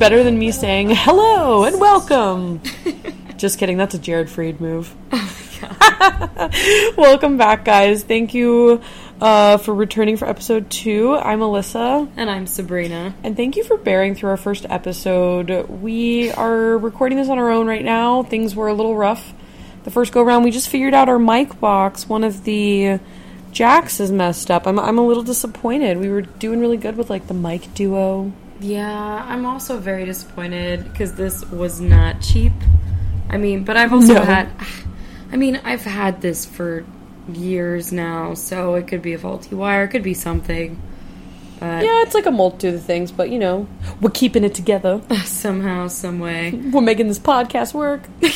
[0.00, 2.58] better than me saying hello and welcome.
[3.36, 4.96] Just kidding, that's a Jared Freid move.
[6.96, 8.02] welcome back, guys.
[8.02, 8.80] Thank you
[9.20, 11.14] uh, for returning for episode two.
[11.14, 12.10] I'm Alyssa.
[12.16, 13.14] And I'm Sabrina.
[13.22, 15.68] And thank you for bearing through our first episode.
[15.68, 18.22] We are recording this on our own right now.
[18.22, 19.34] Things were a little rough
[19.84, 20.46] the first go round.
[20.46, 22.08] We just figured out our mic box.
[22.08, 23.00] One of the
[23.52, 24.66] jacks is messed up.
[24.66, 25.98] I'm, I'm a little disappointed.
[25.98, 28.32] We were doing really good with like the mic duo.
[28.60, 32.52] Yeah, I'm also very disappointed because this was not cheap.
[33.28, 34.22] I mean, but I've also No.
[34.22, 34.48] had.
[35.32, 36.84] I mean, I've had this for
[37.32, 40.76] years now, so it could be a faulty wire, it could be something.
[41.60, 43.66] But Yeah, it's like a multitude of things, but you know,
[44.00, 45.00] we're keeping it together.
[45.24, 48.02] somehow, some way, We're making this podcast work.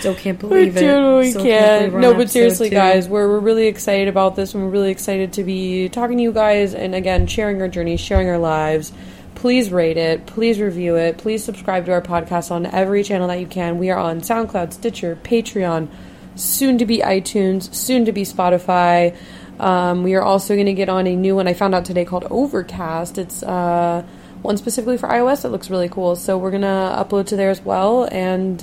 [0.00, 0.80] still can't We believe it.
[0.80, 1.78] totally Still can't.
[1.80, 2.74] believe we're No, but seriously, two.
[2.74, 6.22] guys, we're, we're really excited about this, and we're really excited to be talking to
[6.22, 8.92] you guys, and again, sharing our journey, sharing our lives.
[9.36, 10.26] Please rate it.
[10.26, 11.16] Please review it.
[11.16, 13.78] Please subscribe to our podcast on every channel that you can.
[13.78, 15.88] We are on SoundCloud, Stitcher, Patreon,
[16.34, 19.16] soon to be iTunes, soon to be Spotify.
[19.58, 22.04] Um, we are also going to get on a new one I found out today
[22.04, 23.16] called Overcast.
[23.18, 24.02] It's uh,
[24.42, 25.44] one specifically for iOS.
[25.44, 26.16] It looks really cool.
[26.16, 28.62] So we're going to upload to there as well, and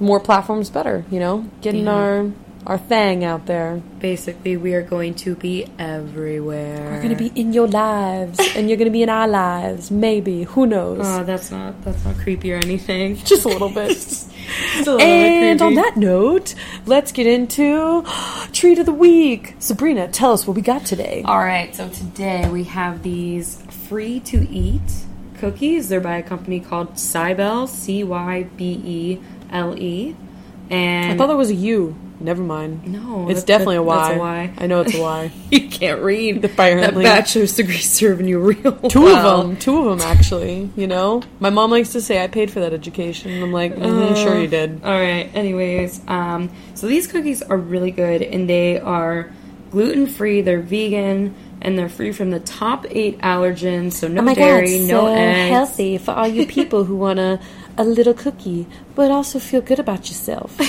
[0.00, 1.44] more platforms better, you know?
[1.60, 1.92] Getting Yeah.
[1.94, 2.26] our
[2.64, 3.82] our thing out there.
[3.98, 6.90] Basically, we are going to be everywhere.
[6.92, 9.90] We're gonna be in your lives, and you're gonna be in our lives.
[9.90, 10.44] Maybe.
[10.44, 11.00] Who knows?
[11.02, 13.16] Oh, that's not that's not creepy or anything.
[13.24, 13.88] Just a little bit.
[13.96, 14.30] Just
[14.76, 16.54] a little bit and on that note,
[16.86, 18.04] let's get into
[18.52, 19.56] treat of the week.
[19.58, 21.22] Sabrina, tell us what we got today.
[21.24, 24.80] All right, so today we have these free to eat
[25.38, 25.88] cookies.
[25.88, 29.20] They're by a company called Cybele, C Y B E
[29.52, 30.16] L E.
[30.70, 31.94] And I thought that was a U.
[32.20, 32.86] Never mind.
[32.86, 33.96] no, It's that- definitely a that- Y.
[34.08, 34.52] That's a Y.
[34.58, 35.32] I know it's a Y.
[35.50, 36.40] you can't read.
[36.42, 37.02] the Apparently.
[37.02, 39.40] That bachelor's degree serving you real Two well.
[39.40, 39.56] of them.
[39.56, 40.70] Two of them, actually.
[40.76, 41.22] You know?
[41.40, 43.32] My mom likes to say I paid for that education.
[43.32, 44.82] And I'm like, mm sure you did.
[44.84, 45.28] All right.
[45.34, 49.32] Anyways, um, so these cookies are really good, and they are
[49.72, 50.42] gluten free.
[50.42, 53.92] They're vegan, and they're free from the top eight allergens.
[53.92, 55.50] So no oh dairy, no eggs.
[55.50, 57.40] Healthy for all you people who want a,
[57.78, 60.60] a little cookie, but also feel good about yourself.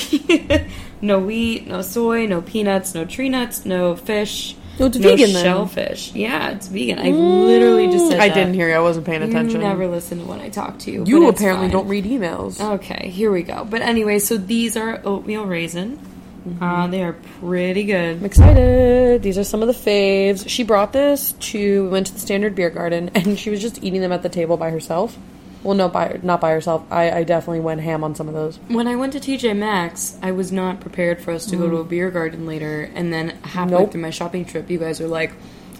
[1.02, 4.56] no wheat, no soy, no peanuts, no tree nuts, no fish.
[4.80, 5.44] Oh, it's no vegan then.
[5.44, 6.14] shellfish.
[6.14, 6.98] Yeah, it's vegan.
[6.98, 8.34] I literally just said I that.
[8.34, 8.75] didn't hear you.
[8.75, 9.62] I wasn't paying attention.
[9.62, 11.04] You never listen to when I talk to you.
[11.06, 12.60] you apparently don't read emails.
[12.75, 13.66] Okay, here we go.
[13.66, 16.00] But anyway, so these are oatmeal raisin.
[16.48, 16.64] Mm-hmm.
[16.64, 18.18] Uh, they are pretty good.
[18.18, 19.22] I'm excited.
[19.24, 20.48] These are some of the faves.
[20.50, 23.81] She brought this to we went to the Standard Beer Garden, and she was just
[23.84, 25.18] eating them at the table by herself.
[25.64, 26.84] Well, no, by not by herself.
[26.92, 28.58] I, I definitely went ham on some of those.
[28.68, 31.78] When I went to TJ Maxx, I was not prepared for us to go to
[31.78, 33.80] a beer garden later, and then halfway Mm.
[33.80, 33.92] Nope.
[33.94, 35.31] through my shopping trip, you guys are like,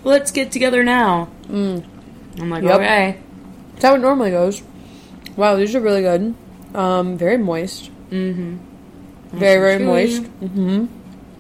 [0.06, 1.84] "Let's get together now." Mm.
[2.40, 2.68] I'm like, Mm.
[2.68, 2.76] Yep.
[2.80, 3.18] "Okay."
[3.74, 4.64] That's how it normally goes.
[5.36, 6.34] Wow, these are really good.
[6.74, 7.92] Um, very moist.
[8.10, 8.56] Mm-hmm.
[9.34, 10.24] Very, very moist.
[10.24, 10.86] Mm-hmm.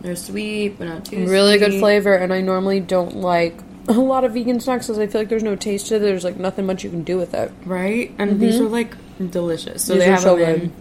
[0.02, 4.24] They're sweet, but not too Really good flavor, and I normally don't like a lot
[4.24, 6.00] of vegan snacks because I feel like there's no taste to it.
[6.00, 7.52] There's like nothing much you can do with it.
[7.66, 8.12] right?
[8.18, 8.96] And these are like
[9.32, 9.84] delicious.
[9.84, 10.00] So Mm-hmm.
[10.00, 10.74] These they have so them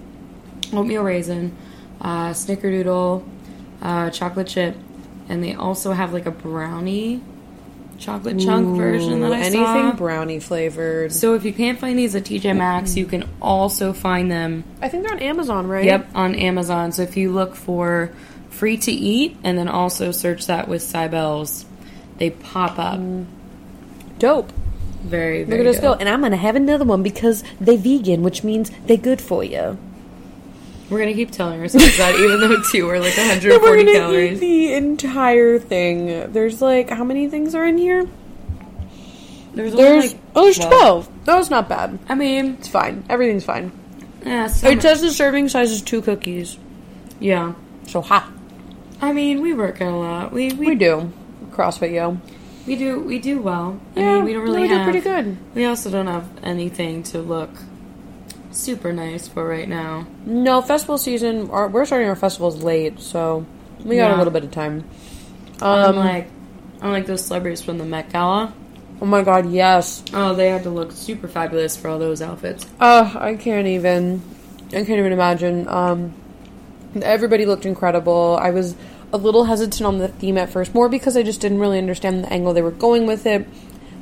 [0.73, 1.57] in oatmeal raisin,
[2.01, 3.25] uh, snickerdoodle,
[3.83, 4.77] uh, chocolate chip,
[5.29, 7.23] and they also have like a brownie
[8.03, 9.93] chocolate chunk version that I Anything saw.
[9.93, 11.13] brownie flavored.
[11.13, 14.65] So if you can't find these at TJ Maxx, you can also find them.
[14.81, 15.85] I think they're on Amazon, right?
[15.85, 16.93] Yep, on Amazon.
[16.93, 18.11] So if you look for
[18.51, 21.65] free to eat and then also search that with Cybele's,
[22.19, 22.99] they pop up.
[22.99, 23.27] Mm.
[24.19, 24.53] Dope.
[25.03, 25.83] Very, Look at us good.
[25.83, 25.93] go.
[25.95, 29.43] And I'm going to have another one because they're vegan, which means they're good for
[29.43, 29.77] you.
[30.91, 33.87] We're gonna keep telling ourselves that, even though two are like Then 140 we're going
[33.87, 34.41] to eat calories.
[34.41, 36.33] the entire thing.
[36.33, 38.07] There's like, how many things are in here?
[39.55, 41.25] There's, There's, like oh, there's 12.
[41.27, 41.99] That was not bad.
[42.09, 43.05] I mean, It's fine.
[43.09, 43.71] Everything's fine.
[44.25, 46.59] yeah, some, It says the serving size is two cookies.
[47.21, 47.55] yeah.
[47.87, 48.31] So, ha.
[49.01, 50.33] I mean, we work out a lot.
[50.33, 51.13] We we, We do.
[51.51, 52.17] CrossFit Yo.
[52.67, 53.79] we do we do well.
[53.97, 55.37] Yeah, I mean, we don't really we do pretty good.
[55.55, 57.51] We also don't have anything to look
[58.53, 60.07] super nice for right now.
[60.27, 63.47] No, festival season, our, we're starting our festivals late, so
[63.85, 64.17] we got Yeah.
[64.17, 64.85] a little bit of time.
[65.61, 66.29] Um, unlike
[66.81, 68.53] unlike those celebrities from the Met Gala.
[69.01, 70.03] oh my god, yes.
[70.13, 72.67] Oh, they had to look super fabulous for all those outfits.
[72.81, 74.23] Uh, I can't even.
[74.69, 75.69] I can't even imagine.
[75.69, 76.15] Um,
[77.01, 78.39] everybody looked incredible.
[78.41, 78.75] I was
[79.13, 82.25] a little hesitant on the theme at first, more because I just didn't really understand
[82.25, 83.47] the angle they were going with it.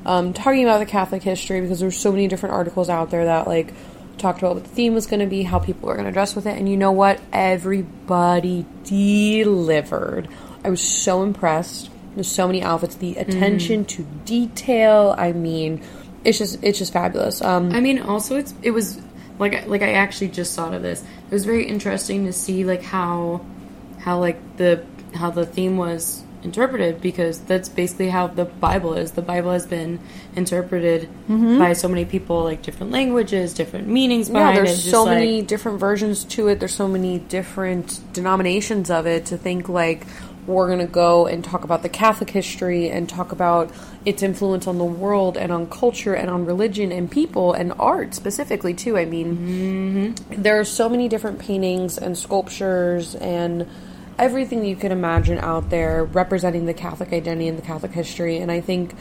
[0.07, 3.47] Um, talking about the Catholic history because there's so many different articles out there that
[3.47, 3.75] like
[4.21, 6.37] talked about what the theme was going to be, how people were going to dress
[6.37, 7.21] with it, and you know what?
[7.33, 10.29] Everybody delivered.
[10.65, 11.91] I was so impressed.
[12.15, 12.97] There's so many outfits.
[12.97, 15.15] The attention to detail.
[15.17, 15.83] I mean,
[16.25, 17.41] it's just it's just fabulous.
[17.41, 19.01] Um, I mean, also it's it was
[19.39, 21.03] like like I actually just thought of this.
[21.03, 23.45] It was very interesting to see like how
[23.99, 24.85] how like the
[25.15, 29.13] how the theme was interpreted because that's basically how the Bible is.
[29.13, 30.01] The Bible has been
[30.37, 31.59] interpreted Mm-hmm.
[31.59, 34.91] by so many people, like different languages, different meanings yeah, there's it.
[34.91, 36.59] so like- many different versions to it.
[36.59, 39.27] There's so many different denominations of it.
[39.27, 40.07] To think like
[40.47, 43.71] we're gonna go and talk about the Catholic history and talk about
[44.05, 48.15] its influence on the world and on culture and on religion and people and art
[48.15, 48.97] specifically too.
[48.99, 53.69] I mean, there are so many different paintings and sculptures and
[54.21, 58.37] everything you could imagine out there representing the Catholic identity and the Catholic history.
[58.37, 58.95] And I think,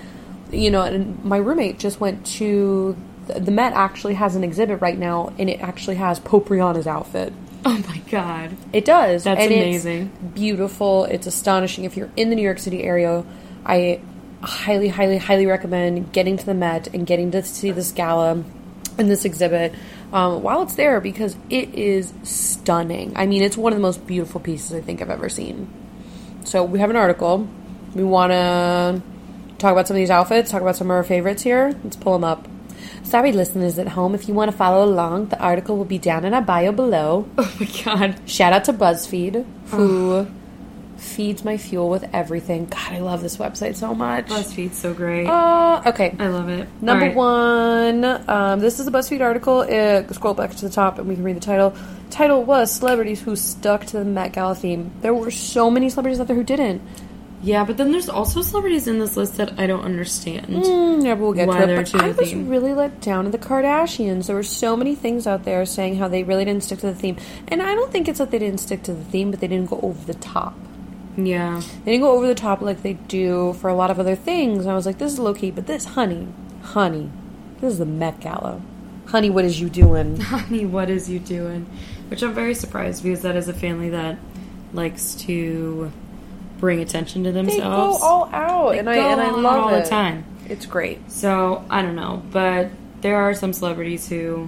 [0.51, 3.73] you know, and my roommate just went to the Met.
[3.73, 7.33] Actually, has an exhibit right now, and it actually has Pope Rihanna's outfit.
[7.65, 8.55] Oh my god.
[8.71, 9.25] It does.
[9.25, 10.11] That's and amazing.
[10.13, 11.05] It's beautiful.
[11.05, 11.83] It's astonishing.
[11.83, 13.25] If you're in the New York City area,
[13.65, 13.99] I
[14.41, 18.43] highly, highly, highly recommend getting to the Met and getting to see this gala
[18.97, 19.73] and this exhibit
[20.11, 23.13] um, while it's there because it is stunning.
[23.15, 25.71] I mean, it's one of the most beautiful pieces I think I've ever seen.
[26.45, 27.47] So we have an article.
[27.93, 29.01] We want to
[29.57, 31.77] talk about some of these outfits, talk about some of our favorites here.
[31.83, 32.47] Let's pull them up.
[33.03, 36.25] Sorry, listeners at home, if you want to follow along, the article will be down
[36.25, 37.27] in our bio below.
[37.37, 38.29] Oh my god.
[38.29, 40.27] Shout out to BuzzFeed, who
[41.19, 42.63] feeds my fuel with everything.
[42.63, 44.27] God, I love this website so much.
[44.27, 45.27] BuzzFeed's so great.
[45.27, 46.15] Uh, okay.
[46.17, 46.69] I love it.
[46.81, 47.13] Number right.
[47.13, 49.59] one, um, this is a BuzzFeed article.
[49.59, 51.75] Uh, scroll back to the top and we can read the title.
[52.09, 54.91] Title was Celebrities Who Stuck to the Met Gala Theme.
[55.01, 56.81] There were so many celebrities out there who didn't.
[57.43, 60.47] Yeah, but then there's also celebrities in this list that I don't understand.
[60.47, 61.75] Mm, yeah, but we'll get Why to it.
[61.75, 62.47] But to I was theme.
[62.47, 64.27] really let down in the Kardashians.
[64.27, 66.95] There were so many things out there saying how they really didn't stick to the
[66.95, 67.17] theme.
[67.49, 69.69] And I don't think it's that they didn't stick to the theme, but they didn't
[69.69, 70.55] go over the top.
[71.25, 71.61] Yeah.
[71.85, 74.59] They didn't go over the top like they do for a lot of other things.
[74.65, 76.27] And I was like, this is low key, but this, honey,
[76.61, 77.09] honey,
[77.61, 78.61] this is the Met Gala.
[79.07, 80.17] Honey, what is you doing?
[80.19, 81.65] Honey, what is you doing?
[82.09, 84.17] Which I'm very surprised because that is a family that
[84.71, 85.91] likes to
[86.59, 87.97] bring attention to themselves.
[87.99, 89.83] They go all out, They and I and I love all it.
[89.83, 90.25] the time.
[90.47, 91.09] It's great.
[91.11, 92.69] So I don't know, but
[93.01, 94.47] there are some celebrities who,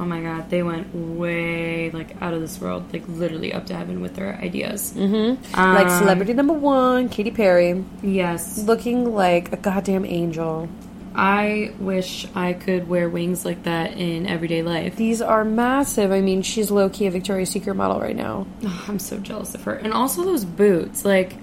[0.00, 3.76] oh my god, they went way like out of this world, like literally up to
[3.76, 4.94] heaven with their ideas.
[4.96, 5.54] Mm-hmm.
[5.54, 10.68] Um, like celebrity number one, Katy Perry, Yes, looking like a goddamn angel.
[11.14, 14.96] I wish I could wear wings like that in everyday life.
[14.96, 16.12] These are massive.
[16.12, 18.46] I mean, she's low key a Victoria's Secret model right now.
[18.64, 21.04] Oh, I'm so jealous of her, and also those boots.
[21.04, 21.36] Like,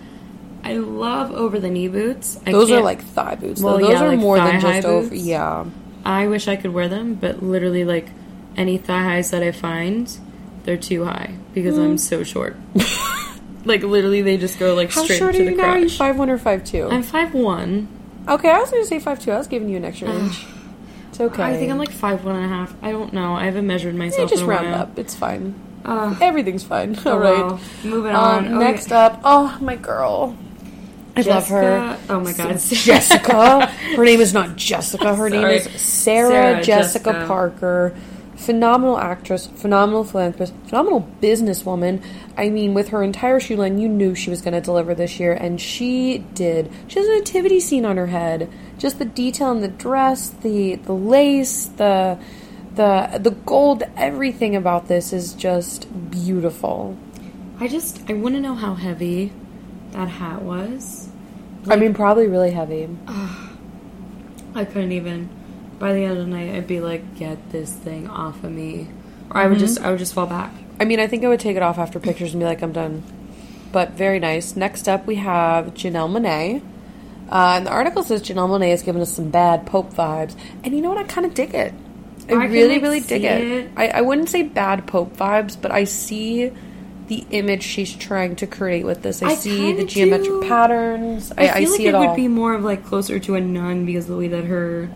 [0.64, 2.40] I love over the knee boots.
[2.46, 3.62] I Those are like thigh boots.
[3.62, 3.78] Well.
[3.78, 5.10] Those yeah, are like more than just over.
[5.10, 5.22] boots.
[5.22, 5.66] Yeah.
[6.04, 8.08] I wish I could wear them, but literally, like
[8.58, 10.12] any thigh highs that I find,
[10.64, 12.56] they're too high because I'm so short.
[13.66, 15.64] like literally, they just go like How straight short to are the you now?
[15.70, 15.98] Are you crotch.
[15.98, 16.88] five one or five two?
[16.90, 17.88] I'm five one.
[18.28, 19.32] Okay, I was going to say five two.
[19.32, 20.46] I was giving you an extra inch.
[21.10, 21.42] It's okay.
[21.42, 22.76] I think I'm like five one and a half.
[22.84, 23.34] I don't know.
[23.34, 24.30] I haven't measured Yeah, myself.
[24.30, 24.82] just in a round while.
[24.82, 25.00] up.
[25.00, 25.56] It's fine.
[25.86, 26.96] Uh, Everything's fine.
[27.06, 27.32] oh, All right.
[27.46, 27.60] well.
[27.86, 28.46] Moving Um, on.
[28.50, 28.58] Okay.
[28.58, 30.36] Next up, oh my girl,
[31.16, 31.98] I love her.
[32.10, 33.66] Oh my god, Jessica.
[33.96, 35.16] Her name is not Jessica.
[35.16, 37.26] Her name is Sarah, Sarah Jessica, Jessica.
[37.28, 37.96] Parker.
[38.38, 42.04] Phenomenal actress, phenomenal philanthropist, phenomenal businesswoman.
[42.38, 45.20] I mean, with her entire shoe line, you knew she was going to deliver this
[45.20, 46.72] year, and she did.
[46.88, 48.50] She has a nativity scene on her head.
[48.78, 52.20] Just the detail in the dress, the the lace, the
[52.76, 56.96] the the gold, everything about this is just beautiful.
[57.60, 59.34] I just I want to know how heavy
[59.92, 61.10] that hat was.
[61.68, 62.88] I mean, probably really heavy.
[63.08, 65.30] I couldn't even.
[65.80, 68.88] By the end of the night, I'd be like, "Get this thing off of me,"
[69.30, 70.52] or I would just I would just fall back.
[70.80, 72.72] I mean, I think I would take it off after pictures and be like, I'm
[72.72, 73.04] done.
[73.72, 74.56] But very nice.
[74.56, 76.62] Next up, we have Janelle Monáe.
[77.30, 80.36] Uh, and the article says Janelle Monáe has given us some bad Pope vibes.
[80.64, 80.98] And you know what?
[80.98, 81.74] I kind of dig it.
[82.30, 83.42] I, I really, like, really dig it.
[83.42, 83.72] it.
[83.76, 86.52] I, I wouldn't say bad Pope vibes, but I see
[87.08, 89.24] the image she's trying to create with this.
[89.24, 90.48] I, I see the geometric do.
[90.48, 91.32] patterns.
[91.38, 92.08] I, I, I feel see like it, it, all.
[92.08, 94.90] would be more of like closer to a nun because of the way that her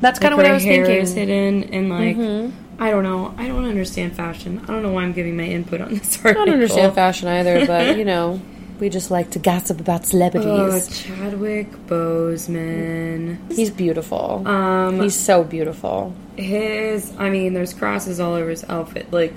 [0.00, 0.94] That's kind of like, what I was thinking.
[0.96, 2.52] is hidden and like Mhm.
[2.78, 3.32] I don't know.
[3.38, 4.60] I don't understand fashion.
[4.64, 6.44] I don't know why I'm giving my input on this I article.
[6.46, 8.40] don't understand fashion either, but you know,
[8.80, 10.88] we just like to gossip about Oh, celebrities.
[11.02, 13.38] Chadwick Boseman.
[13.52, 14.46] He's beautiful.
[14.46, 16.12] Um, He's so beautiful.
[16.36, 17.12] his.
[17.18, 19.12] I mean, there's crosses all over his outfit.
[19.12, 19.32] Like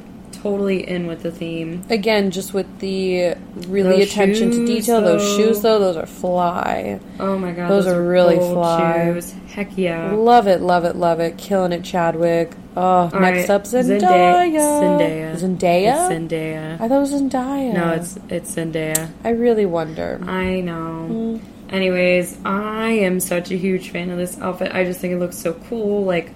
[0.50, 1.84] totally in with the theme.
[1.90, 3.36] Again, just with the
[3.68, 5.02] really Those attention to shoes, detail.
[5.02, 7.00] Those shoes, though, those are fly.
[7.20, 9.14] Oh my god, Those are really fly.
[9.14, 9.34] Shoes.
[9.48, 10.12] Heck yeah.
[10.12, 11.38] Love it, love it, love it.
[11.38, 12.54] Killing it, Chadwick.
[12.76, 14.02] Oh, All next right, up, Zendaya.
[14.02, 15.36] Zendaya.
[15.36, 16.12] Zendaya.
[16.12, 16.74] It's Zendaya.
[16.76, 17.74] I thought it was Zendaya.
[17.74, 19.12] No, it's it's Zendaya.
[19.24, 20.20] I really wonder.
[20.24, 21.08] I know.
[21.10, 21.42] Mm.
[21.70, 24.74] Anyways, I am such a huge fan of this outfit.
[24.74, 26.06] I just think it looks so cool.
[26.06, 26.32] Like,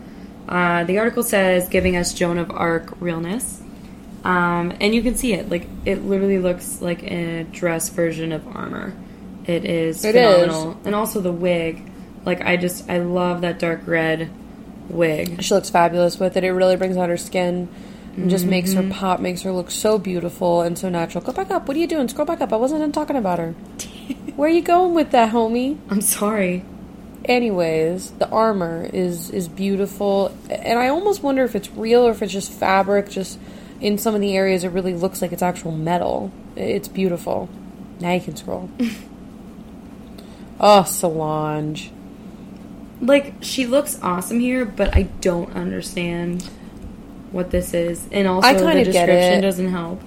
[0.50, 3.61] uh, the article says, giving us Joan of Arc realness.
[4.24, 5.50] Um, and you can see it.
[5.50, 8.94] Like, it literally looks like a dress version of armor.
[9.48, 10.78] It is It phenomenal.
[10.86, 11.84] And also the wig.
[12.26, 14.30] Like, I just, I love that dark red
[14.90, 15.42] wig.
[15.42, 16.44] She looks fabulous with it.
[16.44, 17.68] It really brings out her skin
[18.16, 18.92] and just makes Mm-hmm.
[18.92, 21.24] her pop, makes her look so beautiful and so natural.
[21.24, 21.68] Go back up.
[21.68, 22.08] What are you doing?
[22.10, 22.54] Scroll back up.
[22.54, 23.52] I wasn't done talking about her.
[24.36, 25.78] Where are you going with that, homie?
[25.90, 26.64] I'm sorry.
[27.26, 32.22] Anyways, the armor is is beautiful, and I almost wonder if it's real or if
[32.24, 33.10] it's just fabric.
[33.10, 33.38] Just
[33.82, 36.32] in some of the areas, it really looks like it's actual metal.
[36.56, 37.50] It's beautiful.
[38.00, 38.70] Now you can scroll.
[40.60, 41.92] oh, Solange.
[43.02, 46.44] Like, she looks awesome here, but I don't understand
[47.32, 48.08] what this is.
[48.12, 50.02] And also, I the description doesn't help.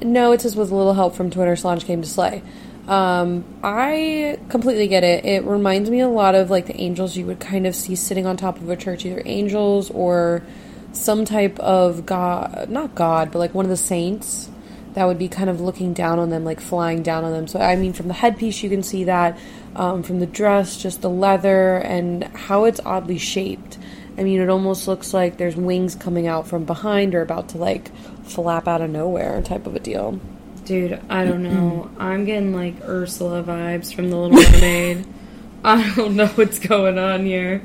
[0.00, 2.42] No, it says with a little help from Twitter, Solange came to slay.
[2.86, 5.24] Um, I completely get it.
[5.24, 8.24] It reminds me a lot of like the angels you would kind of see sitting
[8.26, 10.42] on top of a church, either angels or
[10.92, 14.50] some type of god, not god, but like one of the saints
[14.94, 17.46] that would be kind of looking down on them, like flying down on them.
[17.46, 19.38] So, I mean, from the headpiece, you can see that.
[19.76, 23.78] Um, from the dress, just the leather and how it's oddly shaped.
[24.16, 27.58] I mean, it almost looks like there's wings coming out from behind or about to
[27.58, 30.18] like flap out of nowhere type of a deal.
[30.64, 31.88] Dude, I don't know.
[31.98, 35.06] I'm getting like Ursula vibes from The Little Mermaid.
[35.64, 37.62] I don't know what's going on here.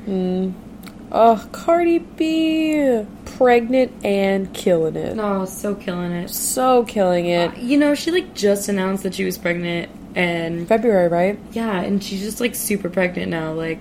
[1.16, 5.14] Oh, Cardi B, pregnant and killing it.
[5.14, 6.28] No, so killing it.
[6.28, 7.52] So killing it.
[7.52, 11.38] Uh, you know, she like just announced that she was pregnant, and February, right?
[11.52, 13.52] yeah, and she's just like super pregnant now.
[13.52, 13.80] Like,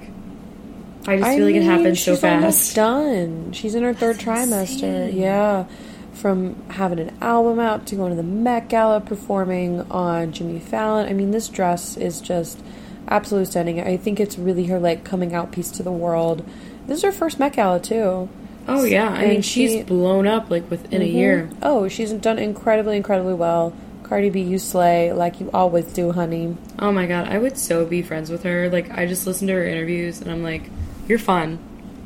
[1.07, 2.75] I just I feel like it happened so fast.
[2.75, 3.51] done.
[3.51, 5.07] She's in her third trimester.
[5.07, 5.17] insane.
[5.17, 5.65] Yeah.
[6.13, 11.09] From having an album out to going to the Met Gala performing on Jimmy Fallon.
[11.09, 12.63] I mean, this dress is just
[13.07, 13.81] absolutely stunning.
[13.81, 16.47] I think it's really her like coming out piece to the world.
[16.87, 18.29] This is her first Met Gala too.
[18.67, 21.13] Oh yeah, I And mean she- she's blown up like within a Mhm.
[21.13, 21.49] year.
[21.61, 23.73] Oh, she's done incredibly, incredibly well.
[24.03, 26.55] Cardi B, you slay like you always do, honey.
[26.79, 28.69] Oh my god, I would so be friends with her.
[28.69, 30.63] Like I just listen to her interviews and I'm like,
[31.07, 31.59] you're fun.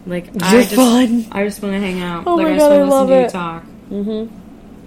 [0.05, 1.25] Like I You're just, fun.
[1.31, 2.23] I just want to hang out.
[2.25, 3.31] Oh like my I just God, I want to love listen to you it.
[3.31, 3.65] talk.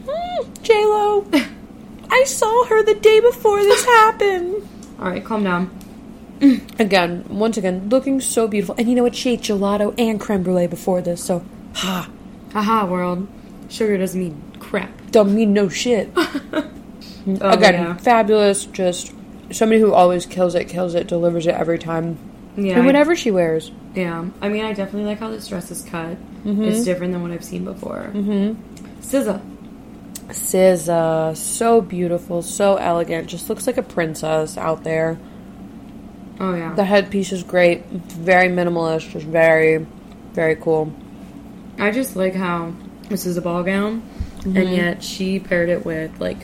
[0.06, 1.26] Mm, J Lo,
[2.10, 4.66] I saw her the day before this happened.
[4.98, 5.70] All right, calm down.
[6.40, 6.80] Mm.
[6.80, 8.74] Again, once again, looking so beautiful.
[8.78, 9.14] And you know what?
[9.14, 11.44] She ate gelato and creme brulee before this, so
[11.74, 12.08] ha,
[12.52, 13.28] Haha, world.
[13.68, 14.90] Sugar doesn't mean crap.
[15.12, 16.12] don't mean no shit.
[17.26, 17.96] Mm, oh, Again, yeah.
[17.98, 18.64] fabulous.
[18.64, 19.12] Just
[19.50, 22.16] somebody who always kills it, kills it, delivers it every time.
[22.56, 22.72] Yeah.
[22.72, 23.70] and I- whatever she wears.
[23.94, 24.24] yeah.
[24.40, 26.16] I mean, I definitely like how this dress is cut.
[26.46, 26.64] Mm-hmm.
[26.64, 28.10] It's different than what I've seen before.
[28.14, 28.58] Mm-hmm.
[30.30, 33.28] SZA, so beautiful, so elegant.
[33.28, 35.18] Just looks like a princess out there.
[36.40, 36.74] Oh yeah.
[36.74, 37.84] The headpiece is great.
[37.86, 39.10] Very minimalist.
[39.10, 39.86] Just very,
[40.32, 40.92] very cool.
[41.78, 42.72] I just like how
[43.08, 44.02] this is a ball gown,
[44.40, 44.56] Mm-hmm.
[44.56, 46.38] and yet she paired it with like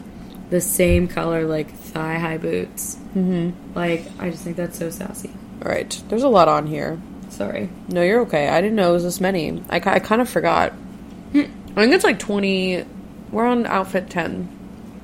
[0.50, 2.96] the same color, like thigh high boots.
[3.16, 3.74] Mm-hmm.
[3.74, 5.30] Like I just think that's so sassy.
[5.64, 6.02] All right.
[6.10, 7.00] There's a lot on here.
[7.30, 7.70] Sorry.
[7.88, 8.48] No, you're okay.
[8.48, 9.62] I didn't know it was this many.
[9.70, 10.74] I, I kind of forgot.
[11.34, 11.42] I
[11.74, 12.84] think it's like 20.
[13.32, 14.48] We're on outfit 10.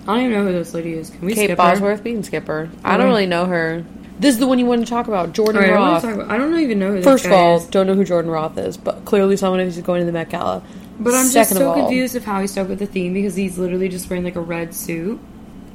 [0.03, 1.11] I don't even know who this lady is.
[1.11, 1.57] Can we Kate skip her?
[1.57, 2.69] Bosworth, we can skip her.
[2.85, 3.85] I don't really know her.
[4.19, 6.03] This is the one you want to talk about, Jordan All right, I, Roth.
[6.03, 7.67] talk about, I don't even know who this First of all, is.
[7.67, 10.63] don't know who Jordan Roth is, but clearly someone who's going to the Met Gala.
[11.01, 13.15] But I'm just Second so of all, confused of how he stuck with the theme
[13.15, 15.19] because he's literally just wearing like a red suit.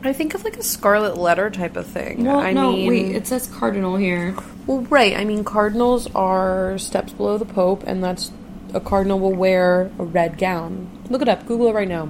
[0.04, 2.24] I think of like a scarlet letter type of thing.
[2.24, 4.36] Well, I no, mean, wait, it says cardinal here.
[4.68, 5.18] well, right.
[5.18, 8.32] I mean, cardinals are steps below the Pope, and that's
[8.74, 10.88] a cardinal will wear a red gown.
[11.10, 11.46] Look it up.
[11.48, 12.04] Google it right now.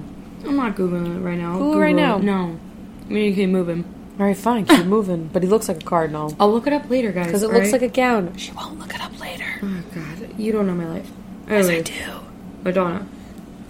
[0.44, 1.52] I'm not googling it right now.
[1.54, 2.18] I'll Google it right now.
[2.18, 2.58] No,
[3.06, 3.84] I mean you can move him.
[4.18, 4.64] All right, fine.
[4.66, 5.28] Keep moving.
[5.32, 6.34] But he looks like a cardinal.
[6.40, 7.26] I'll look it up later, guys.
[7.26, 7.80] Because it all looks right?
[7.80, 8.36] like a gown.
[8.36, 9.44] She won't look it up later.
[9.62, 11.10] Oh God, you don't know my life.
[11.48, 11.94] Yes, I do.
[12.64, 13.06] Madonna.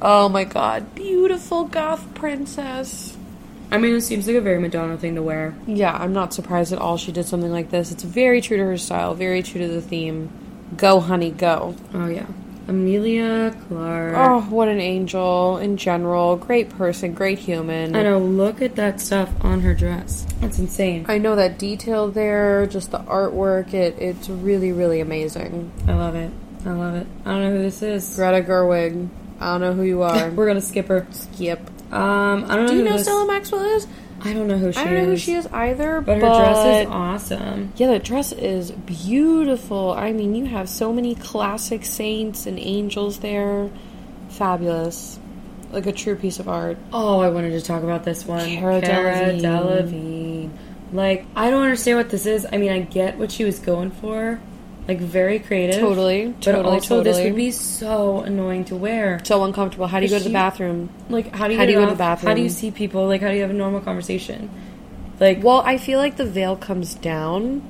[0.01, 0.95] Oh my god.
[0.95, 3.17] Beautiful goth princess.
[3.71, 5.55] I mean, it seems like a very Madonna thing to wear.
[5.67, 7.93] Yeah, I'm not surprised at all she did something like this.
[7.93, 10.31] It's very true to her style, very true to the theme.
[10.77, 11.75] Go, honey, go.
[11.93, 12.27] Oh yeah,
[12.69, 14.15] Emilia Clarke.
[14.17, 16.37] Oh, what an angel in general.
[16.37, 17.97] Great person, great human.
[17.97, 18.19] I know.
[18.19, 20.27] Look at that stuff on her dress.
[20.41, 21.07] That's insane.
[21.09, 25.73] I know that detail there, just the artwork, it it's really, really amazing.
[25.87, 26.31] I love it.
[26.67, 27.07] I love it.
[27.25, 28.15] I don't know who this is.
[28.17, 29.09] Greta Gerwig.
[29.41, 30.31] I don't know who you are.
[30.31, 31.07] We're gonna skip her.
[31.11, 31.61] Skip.
[31.91, 32.69] Um, I don't know.
[32.69, 33.87] Do you know this- Stella Maxwell is?
[34.23, 35.23] I don't know who she I don't know who is.
[35.23, 37.73] she is either, But but, her dress is awesome.
[37.77, 39.93] Yeah, the dress is beautiful.
[39.93, 43.71] I mean, you have so many classic saints and angels there.
[44.31, 45.19] Fabulous.
[45.71, 46.79] Like a true piece of art.
[46.93, 48.45] Oh, I wanted to talk about this one.
[48.47, 49.41] Cara Cara Delevingne.
[49.43, 50.51] Delevingne.
[50.93, 52.47] Like, I don't understand what this is.
[52.51, 54.41] I mean, I get what she was going for.
[54.89, 55.81] Like, very creative.
[55.81, 56.29] Totally.
[56.29, 59.21] But totally, also, this would be so annoying to wear.
[59.23, 59.87] so uncomfortable.
[59.87, 60.89] How do you go to the bathroom?
[61.11, 62.29] Like, how do you How do you go to the bathroom?
[62.29, 63.07] How do you see people?
[63.07, 64.49] Like, how do you have a normal conversation?
[65.21, 67.63] Like, Well, I feel like the veil comes down.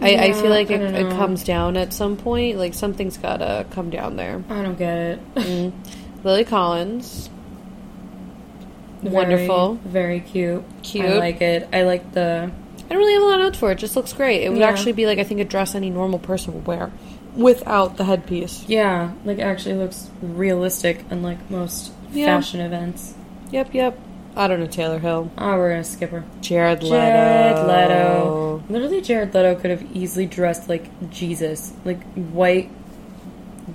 [0.00, 2.58] I, I feel like I it, it comes down at some point.
[2.58, 4.42] Like something's gotta come down there.
[4.50, 5.20] I don't get it.
[5.36, 5.72] Mm.
[6.24, 7.28] Lily Collins,
[9.02, 9.74] Very- wonderful.
[9.84, 10.64] Very cute.
[10.82, 11.04] Cute.
[11.06, 11.68] I like it.
[11.72, 12.50] I like the.
[12.94, 13.72] I don't really have a lot of notes for it.
[13.72, 13.78] it.
[13.78, 14.42] Just looks great.
[14.42, 14.68] It would Yeah.
[14.68, 16.92] actually be like I think a dress any normal person would wear,
[17.36, 18.64] without the headpiece.
[18.68, 22.26] Yeah, like, actually looks realistic, unlike most Yeah.
[22.36, 23.14] fashion events.
[23.50, 23.98] Yep, yep.
[24.36, 26.22] I don't know Taylor Hill, Oh, we're gonna skip her.
[26.40, 26.94] Jared Leto.
[26.96, 28.62] Jared Leto.
[28.68, 32.70] Literally, Jared Leto could have easily dressed like Jesus, like white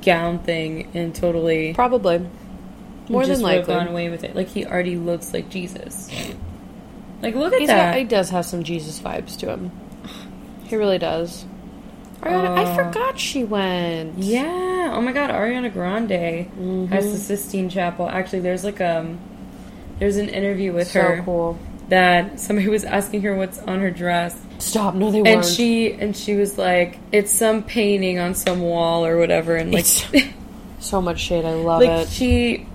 [0.01, 2.21] gown thing, and totally Probably.
[3.09, 3.73] More than likely.
[3.73, 4.33] gone away with it.
[4.33, 6.09] Like he already looks like Jesus.
[7.21, 7.91] Like look at He's that.
[7.93, 9.71] got, he does have some Jesus vibes to him.
[10.63, 11.45] He really does.
[12.21, 14.17] Ariana, I Uh, forgot she went.
[14.19, 14.91] yeah.
[14.93, 16.85] Oh my God, Ariana Grande Mm-hmm.
[16.87, 18.09] has the Sistine Chapel.
[18.09, 19.19] Actually, there's like um,
[19.99, 21.57] there's an interview with so her cool.
[21.89, 24.95] that somebody was asking her what's on her dress, Stop!
[24.95, 25.37] No, they and weren't.
[25.37, 29.71] And she and she was like, "It's some painting on some wall or whatever," and
[29.73, 29.81] like.
[29.85, 30.33] It's-
[30.81, 31.43] so much shade.
[31.45, 32.09] I love like it.
[32.09, 32.65] she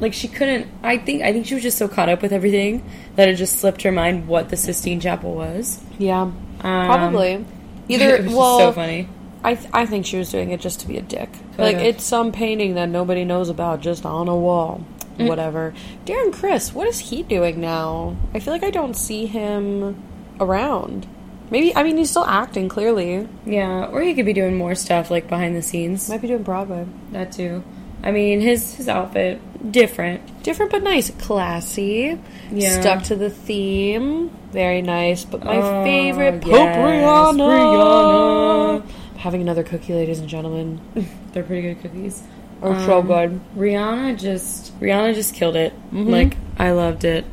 [0.00, 2.82] like she couldn't i think i think she was just so caught up with everything
[3.16, 7.44] that it just slipped her mind what the sistine chapel was yeah, um, probably.
[7.88, 9.08] Either well, so funny
[9.44, 11.30] I th- I think she was doing it just to be a dick.
[11.32, 14.84] Kind Like it's some painting that nobody knows about, just on a wall.
[15.18, 15.28] Mm.
[15.28, 15.72] Whatever.
[16.04, 18.16] Darren Criss, what is he doing now?
[18.34, 20.02] I feel like I don't see him
[20.40, 21.06] around.
[21.50, 23.28] Maybe I mean he's still acting clearly.
[23.44, 26.42] yeah or he could be doing more stuff like behind the scenes Might be doing
[26.42, 26.86] Broadway.
[27.12, 27.62] that too
[28.02, 29.40] i mean his his outfit
[29.72, 32.16] different Different but nice, classy.
[32.52, 32.80] Yeah.
[32.80, 34.30] Stuck to the theme.
[34.52, 35.24] Very nice.
[35.24, 37.48] But my Oh, favorite, Pope yes, Rihanna.
[37.50, 38.88] Rihanna.
[39.16, 40.80] Having another cookie, ladies and gentlemen.
[41.32, 42.22] they're pretty good cookies
[42.62, 43.40] so Um, good.
[43.56, 46.08] rihanna just rihanna just killed it Mhm.
[46.10, 47.24] like i loved it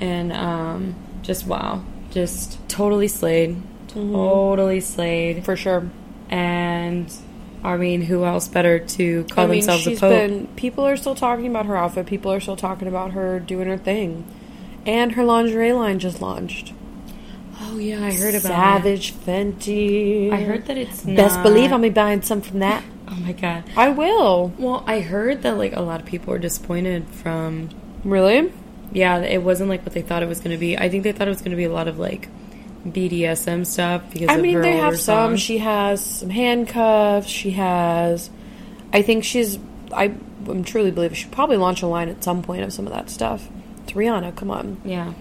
[0.00, 3.56] and um just wow just totally slayed
[3.88, 4.12] Mm-hmm.
[4.14, 5.90] totally slayed For sure.
[6.30, 7.12] and
[7.64, 10.10] I mean, who else better to call I mean, themselves a pope?
[10.10, 10.46] been.
[10.56, 12.06] People are still talking about her outfit.
[12.06, 14.24] People are still talking about her doing her thing,
[14.84, 16.72] and her lingerie line just launched.
[17.60, 20.32] oh yeah, I heard about Savage Fenty.
[20.32, 22.82] I heard that it's not, Best believe I'll be buying some from that.
[23.08, 23.64] Oh my god.
[23.76, 24.52] I will.
[24.58, 27.68] Well, I heard that like a lot of people were disappointed from.
[28.04, 28.52] Really?
[28.92, 30.76] Yeah, it wasn't like what they thought it was going to be.
[30.76, 32.28] I think they thought it was going to be a lot of like
[32.86, 35.36] BDSM stuff because I mean, they have some.
[35.36, 37.28] She has some handcuffs.
[37.28, 38.30] She has.
[38.92, 39.58] I think she's.
[39.92, 40.14] I
[40.48, 43.10] am truly believe she probably launch a line at some point of some of that
[43.10, 43.48] stuff.
[43.84, 44.34] It's Rihanna.
[44.36, 44.80] Come on.
[44.84, 45.12] yeah,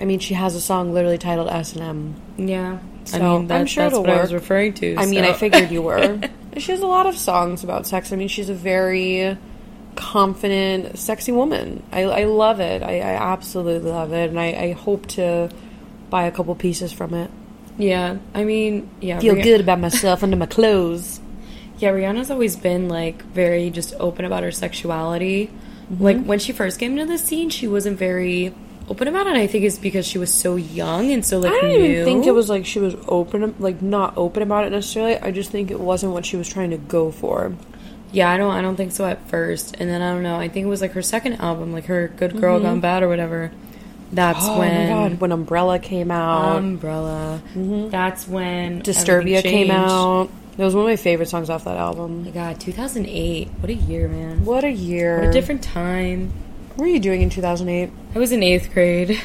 [0.00, 2.14] I mean, she has a song literally titled S and M.
[2.48, 2.78] yeah.
[2.78, 4.96] I So, mean, that, I'm sure that's it'll what I was referring to.
[4.96, 6.18] I mean, I figured you were.
[6.56, 8.12] she has a lot of songs about sex.
[8.12, 9.38] I mean, she's a very
[9.94, 11.82] confident, sexy woman.
[11.92, 12.82] I, I love it.
[12.82, 15.50] I, I absolutely love it, and I, I hope to
[16.10, 17.30] buy a couple pieces from it.
[17.78, 19.20] yeah, I mean, yeah.
[19.20, 21.20] Feel Rih- good about myself under my clothes.
[21.78, 25.48] Yeah, Rihanna's always been like very just open about her sexuality.
[25.92, 26.02] Mm-hmm.
[26.02, 28.54] Like when she first came into the scene, she wasn't very
[28.88, 29.36] open about it.
[29.36, 31.84] I think it's because she was so young and so like I don't new.
[31.84, 35.18] even think it was like she was open, like not open about it necessarily.
[35.18, 37.54] I just think it wasn't what she was trying to go for.
[38.12, 38.52] Yeah, I don't.
[38.52, 40.36] I don't think so at first, and then I don't know.
[40.36, 42.66] I think it was like her second album, like her "Good Girl mm-hmm.
[42.66, 43.50] Gone Bad" or whatever.
[44.12, 44.50] That's Mm-hmm.
[44.54, 47.40] oh when god, when Umbrella came out, Umbrella.
[47.54, 50.30] That's when Disturbia came out.
[50.56, 52.24] That was one of my favorite songs off that Oh album.
[52.24, 53.48] my god, 2008.
[53.60, 54.44] What a year, man.
[54.44, 55.20] What a year!
[55.20, 56.32] What a different time.
[56.76, 57.90] What were you doing in 2008?
[58.14, 59.20] I was in eighth grade.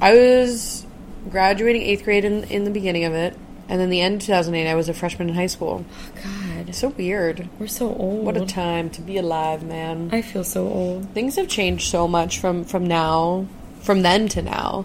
[0.00, 0.84] I was
[1.30, 3.36] graduating eighth grade in, in the beginning of it,
[3.68, 5.84] and then the end of 2008, I was a freshman in high school.
[5.88, 7.48] Oh, God, It's so weird.
[7.60, 8.24] we're so old.
[8.24, 10.08] What a time to be alive, man.
[10.12, 11.08] I feel so old.
[11.10, 13.46] Things have changed so much from from now,
[13.82, 14.84] from then to now.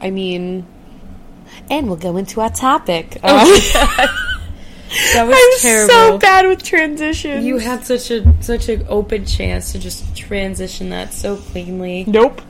[0.00, 0.66] I mean,
[1.70, 3.18] and we'll go into our topic.
[3.22, 3.44] Uh,
[5.14, 5.92] That was I'm terrible.
[5.92, 7.44] so bad with transitions.
[7.44, 12.04] You had such a such an open chance to just transition that so cleanly.
[12.06, 12.40] nope,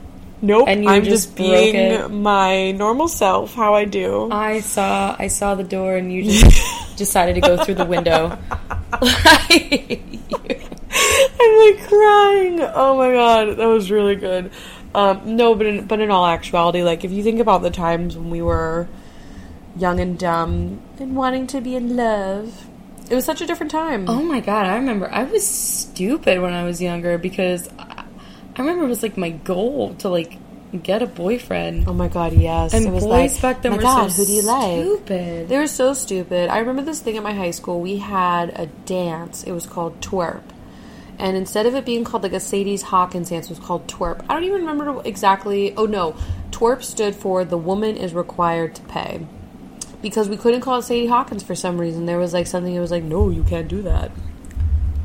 [0.41, 0.67] nope.
[0.69, 2.09] And you I'm just just being it.
[2.09, 4.29] my normal self, how I do.
[4.31, 6.61] I saw I saw the door and you just
[6.97, 8.37] decided to go through the window.
[8.93, 9.01] I'm
[11.59, 12.59] like crying.
[12.73, 14.51] Oh my god, that was really good.
[14.95, 18.17] Um, no, but in, but in all actuality, like if you think about the times
[18.17, 18.87] when we were
[19.75, 22.67] young and dumb and wanting to be in love,
[23.09, 24.09] it was such a different time.
[24.09, 28.05] oh my god, I remember I was stupid when I was younger because I,
[28.55, 30.37] I remember it was like my goal to like
[30.83, 31.87] get a boyfriend.
[31.87, 32.73] Oh my god, yes.
[32.73, 34.81] And boys like, back then my were god, so who do you like?
[34.81, 35.49] stupid.
[35.49, 36.49] They were so stupid.
[36.49, 37.81] I remember this thing at my high school.
[37.81, 39.43] We had a dance.
[39.43, 40.43] It was called twerp.
[41.19, 44.23] And instead of it being called like a Sadie's Hawkins dance, it was called twerp.
[44.29, 45.75] I don't even remember exactly.
[45.75, 46.15] Oh no,
[46.51, 49.25] twerp stood for the woman is required to pay.
[50.01, 52.05] Because we couldn't call it Sadie Hawkins for some reason.
[52.05, 54.11] There was like something that was like, no, you can't do that.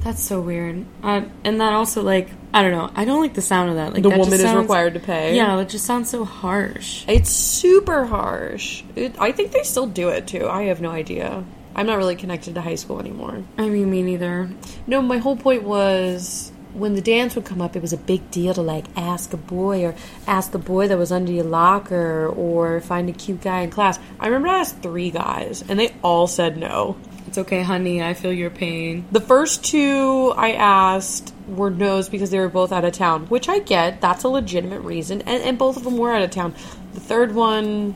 [0.05, 0.85] That's so weird.
[1.03, 2.91] Uh, and that also like I don't know.
[2.95, 3.95] I don't like the sound of that.
[3.95, 5.35] Like the that woman is sounds- required to pay.
[5.37, 7.05] Yeah, it just sounds so harsh.
[7.09, 8.83] It's super harsh.
[8.97, 10.47] It, I think they still do it too.
[10.49, 11.45] I have no idea.
[11.75, 13.43] I'm not really connected to high school anymore.
[13.59, 14.51] I mean, me neither.
[14.87, 18.31] No, my whole point was when the dance would come up, it was a big
[18.31, 19.95] deal to like ask a boy or
[20.27, 23.99] ask the boy that was under your locker or find a cute guy in class.
[24.19, 26.97] I remember I asked three guys and they all said no.
[27.27, 28.03] It's okay, honey.
[28.03, 29.07] I feel your pain.
[29.11, 33.49] The first two I asked were no's because they were both out of town, which
[33.49, 34.01] I get.
[34.01, 35.23] That's a legitimate reason.
[35.23, 36.55] And, and both of them were out of town.
[36.93, 37.95] The third one,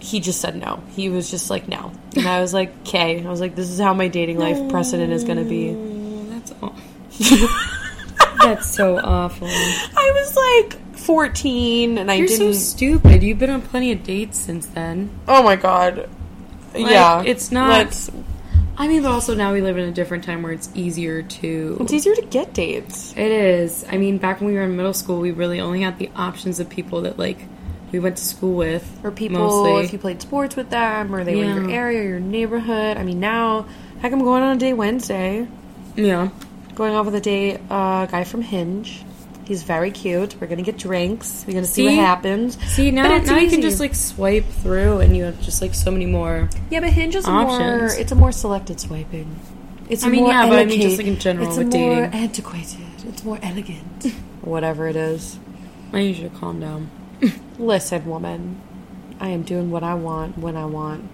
[0.00, 0.82] he just said no.
[0.90, 1.92] He was just like, no.
[2.16, 3.24] And I was like, okay.
[3.24, 5.72] I was like, this is how my dating life precedent is going to be.
[6.30, 6.74] That's aw-
[8.42, 9.48] That's so awful.
[9.48, 12.54] I was like 14 and I You're so didn't.
[12.54, 13.22] stupid.
[13.22, 15.10] You've been on plenty of dates since then.
[15.26, 16.08] oh my god.
[16.74, 17.22] Like, yeah.
[17.24, 18.10] it's not- Let's,
[18.76, 21.78] I mean, but also now we live in a different time where it's easier to.
[21.80, 23.12] it's easier to get dates.
[23.16, 23.84] It is.
[23.90, 26.60] I mean, back when we were in middle school, we really only had the options
[26.60, 27.38] of people that like
[27.92, 29.84] we went to school with, Or people, mostly.
[29.84, 32.96] if you played sports with them, or they were in your area, or your neighborhood.
[32.96, 33.66] I mean, now,
[34.00, 35.46] heck, I'm going on a date Wednesday.
[35.96, 36.28] yeah,
[36.74, 39.04] Going off with a date, uh, guy from Hinge.
[39.46, 40.36] He's very cute.
[40.38, 41.44] We're gonna get drinks.
[41.48, 42.58] We're gonna see, what happens.
[42.66, 45.62] See now, But it's now you can just like swipe through, and you have just
[45.62, 46.50] like so many more.
[46.70, 47.86] Yeah, but Hinge is a more.
[47.86, 49.34] It's a more selected swiping.
[49.88, 51.78] It's I mean, more yeah, but I mean just, like, in general It's with a
[51.78, 52.78] more antiquated.
[53.06, 54.04] It's more elegant.
[54.42, 55.38] Whatever it is.
[55.94, 56.90] I need you to calm down.
[57.58, 58.60] Listen, woman.
[59.20, 61.08] I am doing what I want when I want.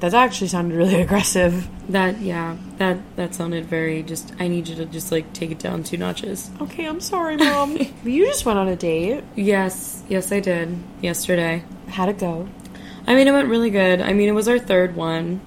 [0.00, 1.68] That actually sounded really aggressive.
[1.90, 4.32] That yeah, that that sounded very just.
[4.40, 6.50] I need you to just like take it down two notches.
[6.60, 7.76] Okay, I'm sorry, mom.
[8.04, 9.22] you just went on a date.
[9.36, 11.64] Yes, yes, I did yesterday.
[11.88, 12.48] How'd it go?
[13.06, 14.00] I mean, it went really good.
[14.00, 15.40] I mean, it was our third one,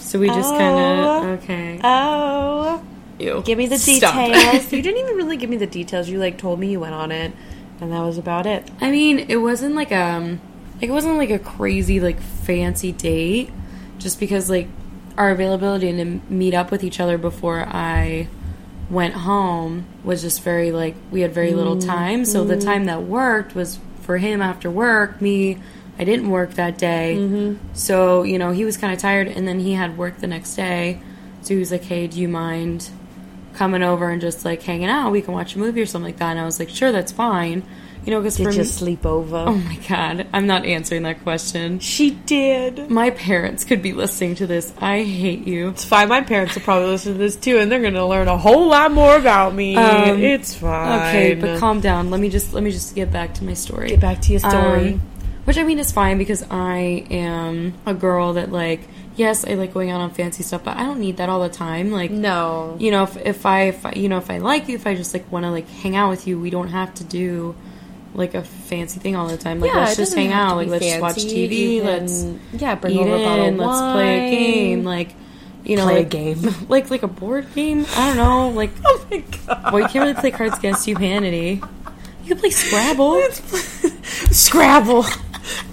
[0.00, 0.58] so we just Oh.
[0.58, 1.80] kind of okay.
[1.84, 2.82] Oh.
[3.20, 3.42] Ew.
[3.44, 4.14] Give me the Stop.
[4.14, 4.72] details.
[4.72, 6.08] you didn't even really give me the details.
[6.08, 7.32] You like told me you went on it,
[7.80, 8.70] and that was about it.
[8.80, 10.40] I mean, it wasn't like um
[10.76, 13.50] like it wasn't like a crazy like fancy date
[13.98, 14.68] just because like
[15.16, 18.28] our availability to meet up with each other before I
[18.90, 21.88] went home was just very like we had very little mm-hmm.
[21.88, 22.24] time.
[22.24, 22.66] So the mm-hmm.
[22.66, 25.20] time that worked was for him after work.
[25.20, 25.58] Me,
[25.98, 27.16] I didn't work that day.
[27.18, 27.74] Mm-hmm.
[27.74, 30.54] So, you know, he was kind of tired and then he had work the next
[30.54, 31.00] day.
[31.42, 32.90] So he was like, "Hey, do you mind
[33.54, 35.10] coming over and just like hanging out?
[35.10, 37.12] We can watch a movie or something like that." And I was like, "Sure, that's
[37.12, 37.62] fine."
[38.04, 39.36] You know, because Did for you me, sleep over?
[39.48, 41.78] oh my god, I'm not answering that question.
[41.78, 42.90] She did.
[42.90, 44.74] My parents could be listening to this.
[44.78, 45.70] I hate you.
[45.70, 46.08] It's fine.
[46.08, 48.92] My parents will probably listen to this too, and they're gonna learn a whole lot
[48.92, 49.76] more about me.
[49.76, 51.08] Um, it's fine.
[51.08, 52.10] Okay, but calm down.
[52.10, 53.88] Let me just let me just get back to my story.
[53.88, 54.94] Get back to your story.
[54.94, 55.02] Um,
[55.46, 58.80] which I mean is fine because I am a girl that like
[59.16, 61.48] yes, I like going out on fancy stuff, but I don't need that all the
[61.48, 61.90] time.
[61.90, 62.76] Like no.
[62.78, 64.94] you know, if, if I if I, you know if I like you, if I
[64.94, 67.54] just like want to like hang out with you, we don't have to do
[68.14, 69.60] like a fancy thing all the time.
[69.60, 70.56] Like Yeah, let's just hang out.
[70.56, 71.16] Like let's watch.
[71.16, 71.78] TV.
[71.80, 73.56] Can- let's yeah, bring eat over a bottle in.
[73.56, 74.84] Let's play a game.
[74.84, 75.14] Like
[75.64, 76.42] you know, Play a game.
[76.68, 77.86] like like a board game.
[77.96, 78.50] I don't know.
[78.50, 79.72] Like Oh my god.
[79.72, 81.62] well, you can't really play Cards Against Humanity.
[82.22, 83.22] You can play Scrabble.
[84.34, 85.04] Scrabble.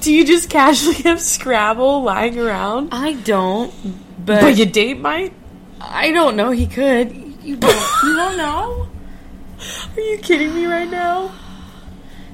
[0.01, 2.89] Do you just casually have Scrabble lying around?
[2.91, 3.73] I don't,
[4.23, 5.33] but, But your date might.
[5.79, 6.51] I don't know.
[6.51, 7.15] He could.
[7.43, 8.03] You don't.
[8.03, 8.87] you don't know.
[9.95, 11.33] Are you kidding me right now?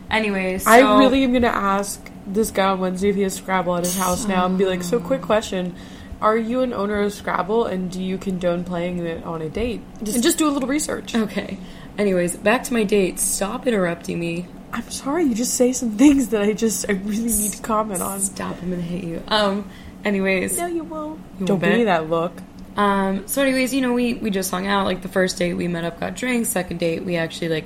[0.10, 3.76] Anyways, so, I really am gonna ask this guy on Wednesday if he has Scrabble
[3.76, 5.76] at his house now and be like, so quick question.
[6.22, 9.82] Are you an owner of Scrabble and do you condone playing it on a date?
[10.00, 11.16] and just do a little research.
[11.16, 11.58] Okay.
[11.98, 13.20] Anyways, back to my date.
[13.20, 14.48] Stop interrupting me.
[14.74, 18.02] I'm sorry, you just say some things that I just I really need to comment
[18.02, 18.20] on.
[18.20, 18.62] Stop.
[18.62, 19.24] I'm gonna hate you.
[19.28, 19.70] Um.
[20.06, 20.58] Anyways.
[20.58, 21.20] No, you won't.
[21.40, 22.34] You Don't give me that look.
[22.76, 23.28] Um.
[23.28, 24.86] So, anyways, you know, we we just hung out.
[24.86, 26.50] Like the first date, we met up, got drinks.
[26.50, 27.66] Second date, we actually like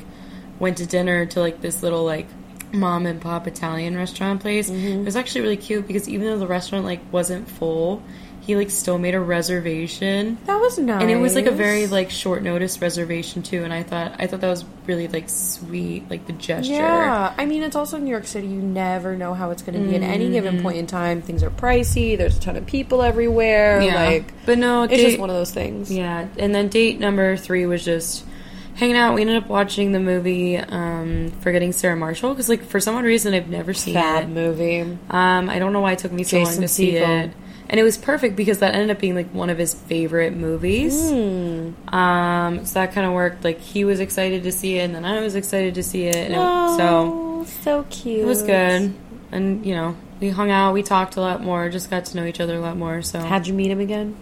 [0.60, 2.28] went to dinner to like this little like
[2.74, 4.70] mom and pop Italian restaurant place.
[4.70, 8.02] It was actually really cute because even though the restaurant like wasn't full,
[8.42, 10.38] he like still made a reservation.
[10.46, 11.02] That was nice.
[11.02, 14.28] And it was like a very like short notice reservation too, and I thought I
[14.28, 16.74] thought that was really like sweet, like the gesture.
[16.74, 18.48] Yeah, I mean, it's also New York City.
[18.48, 21.22] You never know how it's going to be at any given point in time.
[21.22, 22.18] Things are pricey.
[22.18, 23.82] There's a ton of people everywhere.
[23.82, 24.04] Yeah.
[24.06, 25.92] Like, but no, it's date, just one of those things.
[25.92, 28.26] Yeah, and then date number three was just
[28.74, 29.14] hanging out.
[29.14, 33.04] We ended up watching the movie um, Forgetting Sarah Marshall because, like, for some odd
[33.04, 34.30] reason, I've never seen Bad it.
[34.30, 34.82] movie.
[34.82, 37.32] Um, I don't know why it took me so long Jason to see it.
[37.72, 41.10] And it was perfect because that ended up being like one of his favorite movies.
[41.10, 41.72] Hmm.
[41.94, 43.44] Um, so that kind of worked.
[43.46, 46.16] Like he was excited to see it, and then I was excited to see it.
[46.18, 48.20] And it, so Oh, so cute.
[48.20, 48.94] it was good.
[49.32, 52.26] And you know, we hung out, we talked a lot more, just got to know
[52.26, 53.02] each other a lot more.
[53.02, 54.16] So, How'd you meet him again?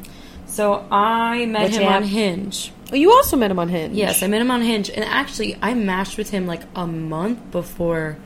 [0.45, 1.97] so I met Which him app?
[1.97, 2.71] on Hinge.
[2.91, 3.95] Oh, you also met him on Hinge.
[3.95, 7.49] Yes, I met him on Hinge, and actually, I matched with him like a month
[7.51, 8.17] before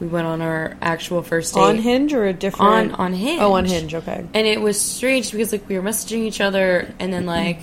[0.00, 3.40] we went on our actual first date on Hinge or a different On- on Hinge.
[3.40, 3.94] Oh, on Hinge.
[3.94, 4.24] Okay.
[4.32, 7.58] And it was strange because like we were messaging each other, and then like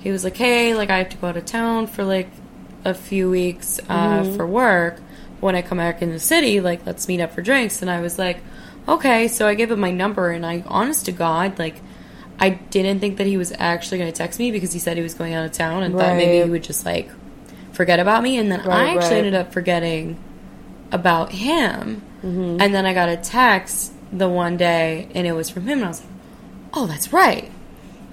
[0.00, 2.28] he was like, "Hey, like I have to go out of town for like
[2.84, 5.00] a few weeks uh, for work.
[5.40, 8.00] When I come back in the city, like let's meet up for drinks." And I
[8.00, 8.38] was like,
[8.88, 11.76] "Okay." So I gave him my number, and I, honest to God, like
[12.40, 15.02] I didn't think that he was actually going to text me because he said he
[15.02, 17.10] was going out of town, and thought maybe he would just like
[17.72, 18.38] forget about me.
[18.38, 19.12] And then I actually right.
[19.18, 20.18] ended up forgetting
[20.94, 22.02] about him.
[22.24, 22.56] Mm-hmm.
[22.60, 25.84] And then I got a text the one day, and it was from him, and
[25.86, 26.10] I was like,
[26.72, 27.50] "Oh, that's right."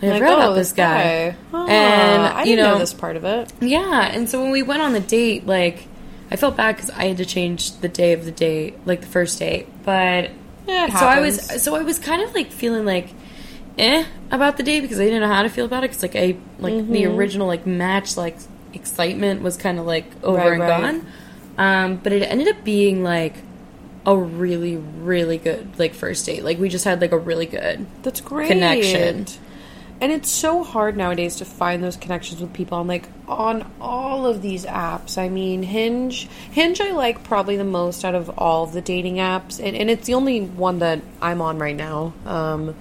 [0.02, 1.36] I Like, forgot oh, about this guy.
[1.52, 3.54] Huh, And I you know, know, this part of it.
[3.62, 4.10] yeah.
[4.12, 5.86] And so when we went on the date, like,
[6.32, 9.08] I felt bad because I had to change the day of the date, like the
[9.08, 9.67] first date.
[9.86, 10.32] But
[10.67, 13.10] Yeah, so I was, so I was kind of like feeling like,
[13.78, 16.15] eh, about the date because I didn't know how to feel about it because like
[16.15, 17.15] I like the Mm-hmm.
[17.17, 18.38] original like match like
[18.74, 20.82] excitement was kind of like over Right, and right.
[20.82, 21.08] gone.
[21.57, 23.35] Um, but it ended up being like
[24.05, 26.43] a really really good like first date.
[26.43, 28.47] Like we just had like a really good That's great.
[28.47, 29.27] connection.
[29.99, 34.25] And it's so hard nowadays to find those connections with people on like on all
[34.25, 35.19] of these apps.
[35.19, 39.63] I mean, Hinge, Hinge, I like probably the most out of all the dating apps,
[39.63, 42.13] and, and it's the only one that I'm on right now.
[42.25, 42.73] Um,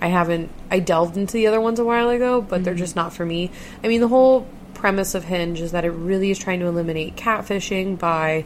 [0.00, 3.12] I haven't I delved into the other ones a while ago, but they're just not
[3.12, 3.50] for me.
[3.82, 4.46] I mean, the whole
[4.78, 8.44] premise of Hinge is that it really is trying to eliminate catfishing by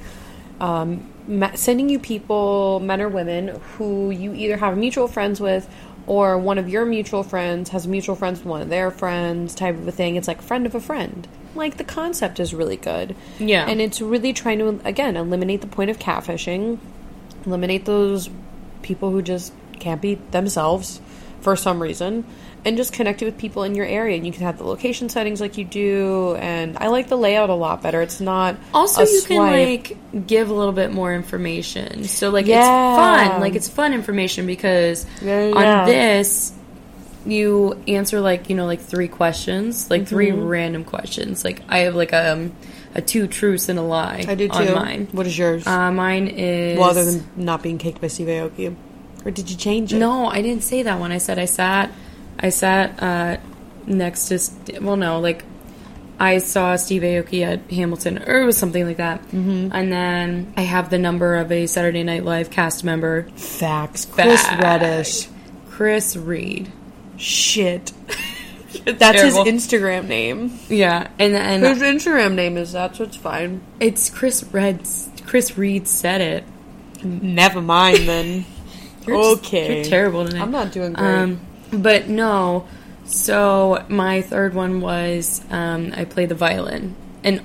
[0.60, 1.08] um,
[1.54, 5.68] sending you people, men or women, who you either have mutual friends with
[6.06, 9.76] or one of your mutual friends has mutual friends with one of their friends, type
[9.76, 10.16] of a thing.
[10.16, 11.28] It's like friend of a friend.
[11.54, 13.14] Like the concept is really good.
[13.38, 13.68] Yeah.
[13.68, 16.78] And it's really trying to, again, eliminate the point of catfishing,
[17.46, 18.30] eliminate those
[18.82, 21.00] people who just can't be themselves
[21.40, 22.24] for some reason
[22.64, 25.09] and just connect it with people in your area and you can have the location
[25.09, 29.03] settings like you do and i like the layout a lot better it's not Also,
[29.05, 29.96] you can like
[30.27, 32.05] give a little bit more information.
[32.05, 32.59] So like Yeah.
[32.59, 33.40] it's fun.
[33.40, 35.81] Like it's fun information because Yeah, yeah.
[35.81, 36.53] on this
[37.25, 40.46] you answer like you know like three questions, like three Mm-hmm.
[40.46, 41.44] random questions.
[41.44, 42.53] Like I have like a um,
[42.94, 44.25] a two truths and a lie.
[44.29, 45.09] i do too on mine.
[45.12, 48.77] what is yours Uh, mine is well other than not being kicked by steve aoki
[49.25, 51.11] or did you change it no, I didn't say that one.
[51.12, 51.90] I said I sat,
[52.38, 53.36] I sat uh,
[53.86, 54.38] next to.
[54.38, 55.44] St- well, no, like
[56.18, 59.22] I saw Steve Aoki at Hamilton, or it was something like that.
[59.28, 59.68] Mm-hmm.
[59.72, 64.42] And then I have the number of a Saturday Night Live cast member, facts chris
[64.42, 64.62] Fact.
[64.62, 65.28] reddish
[65.70, 66.70] Chris Reed.
[67.16, 67.92] shit
[68.84, 69.44] that's Terrible.
[69.44, 74.10] his instagram name Yeah, and and his instagram name is that so it's fine it's
[74.10, 74.80] Chris Redd.
[75.26, 76.44] Chris Reed said it.
[77.04, 78.44] never mind then
[79.06, 80.42] You're just- okay you're terrible tonight.
[80.42, 81.40] i'm not doing great Um,
[81.72, 82.66] but no.
[83.04, 87.42] So my third one was um, I play the violin, and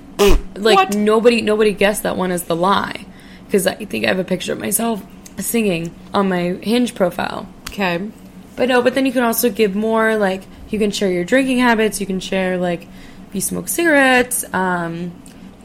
[0.55, 0.95] like What?
[0.95, 3.05] nobody nobody guessed that one as the lie
[3.45, 5.03] because I think I have a picture of myself
[5.39, 7.47] singing on my Hinge profile.
[7.69, 8.09] okay
[8.55, 11.59] But no, but then you can also give more like you can share your drinking
[11.59, 11.99] habits.
[11.99, 12.83] You can share like
[13.29, 14.45] if you smoke cigarettes.
[14.53, 15.11] Um,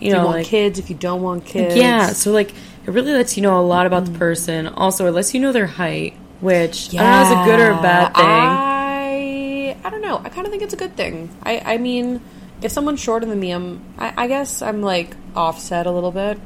[0.00, 2.08] you if know, you want like kids if you don't want kids yeah.
[2.08, 4.66] So like it really lets you know a lot about the person.
[4.68, 7.70] Also, it lets you know their height, which I don't know is a good or
[7.70, 8.24] a bad thing.
[8.26, 10.20] I I don't know.
[10.22, 11.30] I kind of think it's a good thing.
[11.42, 12.20] I I mean,
[12.60, 16.38] if someone's shorter than me, I'm I, I guess I'm like offset a little bit.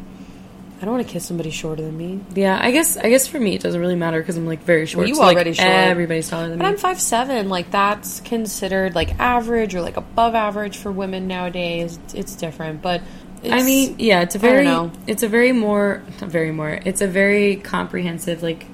[0.78, 2.20] I don't want to kiss somebody shorter than me.
[2.34, 4.84] Yeah, I guess I guess for me it doesn't really matter because I'm like very
[4.84, 5.04] short.
[5.04, 5.68] Well, you so, like, already short.
[5.68, 6.58] Everybody's taller than me.
[6.58, 6.72] But me.
[6.72, 7.48] I'm five seven.
[7.48, 11.98] Like that's considered like average or like above average for women nowadays.
[12.04, 13.00] It's, it's different, but
[13.42, 14.92] it's, I mean, yeah, it's a I don't very know.
[15.06, 16.78] it's a very more not very more.
[16.84, 18.66] It's a very comprehensive like.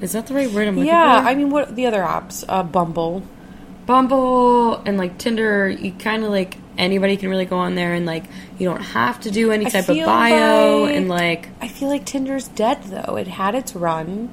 [0.00, 1.22] Is that the right word I'm looking yeah.
[1.22, 1.28] for?
[1.28, 2.44] I mean, what the other apps?
[2.48, 3.22] Uh, Bumble.
[3.86, 8.06] Bumble and like Tinder, you kind of like anybody can really go on there and
[8.06, 8.24] like
[8.58, 11.88] you don't have to do any I type of bio like- and like I feel
[11.88, 13.16] like Tinder's dead though.
[13.16, 14.30] It had its run.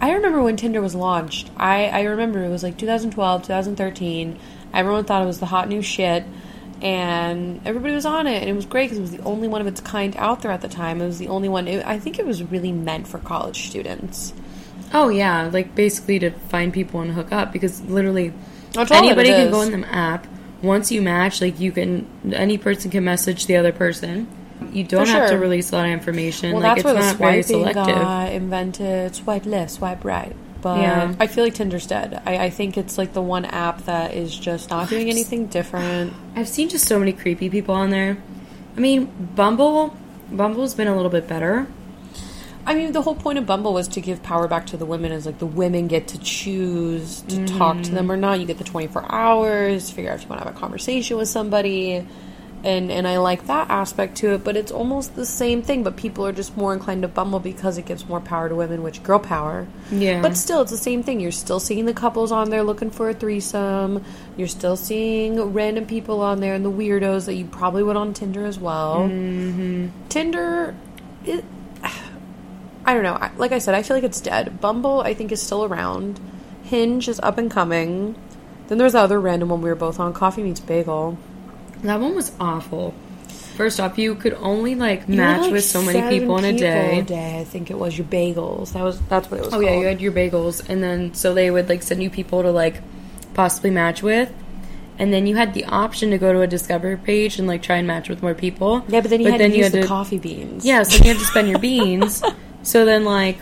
[0.00, 1.50] I remember when Tinder was launched.
[1.56, 4.38] I, I remember it was like 2012, 2013.
[4.72, 6.24] Everyone thought it was the hot new shit.
[6.82, 8.40] And everybody was on it.
[8.40, 10.50] And it was great because it was the only one of its kind out there
[10.50, 11.00] at the time.
[11.00, 11.68] It was the only one.
[11.68, 14.32] It, I think it was really meant for college students.
[14.92, 18.32] Oh yeah, like basically to find people and hook up because literally
[18.76, 20.26] anybody can go in the app
[20.62, 24.28] once you match, like you can any person can message the other person.
[24.72, 26.52] You don't have to release a lot of information.
[26.52, 27.94] Well, like that's where it's the not very selective.
[27.94, 29.14] got invented.
[29.16, 30.36] Swipe left, swipe right.
[30.60, 31.14] But Yeah.
[31.18, 32.20] I feel like Tinder's dead.
[32.26, 36.12] I, I think it's like the one app that is just not doing anything different.
[36.36, 38.18] I've seen just so many creepy people on there.
[38.76, 39.96] I mean, Bumble,
[40.30, 41.66] Bumble's been a little bit better.
[42.70, 45.10] I mean, the whole point of Bumble was to give power back to the women.
[45.10, 48.38] Is like the women get to choose to talk to them or not.
[48.38, 51.16] You get the twenty four hours, figure out if you want to have a conversation
[51.16, 52.06] with somebody,
[52.62, 54.44] and and I like that aspect to it.
[54.44, 55.82] But it's almost the same thing.
[55.82, 58.84] But people are just more inclined to Bumble because it gives more power to women,
[58.84, 59.66] which girl power.
[59.90, 60.22] Yeah.
[60.22, 61.18] But still, it's the same thing.
[61.18, 64.04] You're still seeing the couples on there looking for a threesome.
[64.36, 68.14] You're still seeing random people on there and the weirdos that you probably would on
[68.14, 69.08] Tinder as well.
[69.08, 69.88] Mm-hmm.
[70.08, 70.76] Tinder,
[71.24, 71.44] it,
[72.90, 73.28] I don't know.
[73.38, 74.60] Like I said, I feel like it's dead.
[74.60, 76.18] Bumble, I think, is still around.
[76.64, 78.16] Hinge is up and coming.
[78.66, 81.16] Then there's the other random one we were both on, Coffee Meets Bagel.
[81.82, 82.92] That one was awful.
[83.56, 86.48] First off, you could only like You match like, with so many people in a
[86.48, 87.02] people day.
[87.02, 88.72] Day, I think it was your bagels.
[88.72, 89.54] That was that's what it was.
[89.54, 92.42] Oh yeah, you had your bagels, and then so they would like send you people
[92.42, 92.80] to like
[93.34, 94.32] possibly match with,
[94.98, 97.76] and then you had the option to go to a discover page and like try
[97.76, 98.84] and match with more people.
[98.88, 100.64] Yeah, but then you had to use had the to- coffee beans.
[100.64, 102.22] Yeah, so you had to spend your beans.
[102.62, 103.38] So then like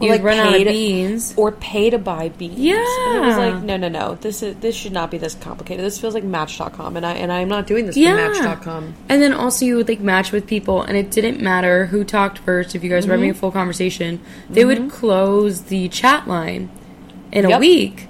[0.00, 1.34] you like, run out of beans.
[1.36, 2.54] or pay to buy beans.
[2.54, 3.36] And it was Yeah.
[3.54, 4.16] like, no, no, no.
[4.20, 5.84] This is this should not be this complicated.
[5.84, 8.32] This feels like Match.com, and I and I'm not doing this Yeah.
[8.32, 8.94] for Match.com.
[9.08, 12.38] And then also you would like match with people, and it didn't matter who talked
[12.38, 12.76] first.
[12.76, 13.40] If you guys were having a Mm-hmm.
[13.40, 16.68] full conversation, they would close the chat line
[17.32, 18.06] in a week,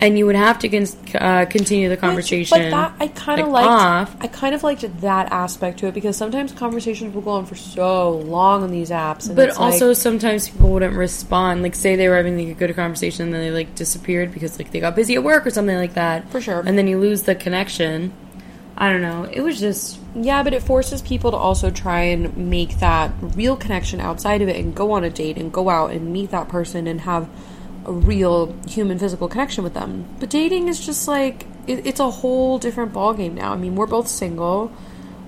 [0.00, 0.86] and you would have to con-
[1.20, 2.58] uh, continue the conversation.
[2.58, 4.12] But that I kind of like, liked.
[4.20, 7.54] I kind of liked that aspect to it because sometimes conversations will go on for
[7.54, 9.26] so long on these apps.
[9.26, 11.62] And But it's like- also sometimes people wouldn't respond.
[11.62, 14.58] Like say they were having like, a good conversation, and then they like disappeared because
[14.58, 16.30] like they got busy at work or something like that.
[16.30, 16.62] For sure.
[16.64, 18.12] And then you lose the connection.
[18.78, 19.28] I don't know.
[19.30, 23.54] It was just Yeah, but it forces people to also try and make that real
[23.56, 26.48] connection outside of it and go on a date and go out and meet that
[26.48, 27.28] person and have
[27.90, 30.06] a real human physical connection with them.
[30.20, 33.52] But dating is just like it, it's a whole different ballgame now.
[33.52, 34.72] I mean, we're both single.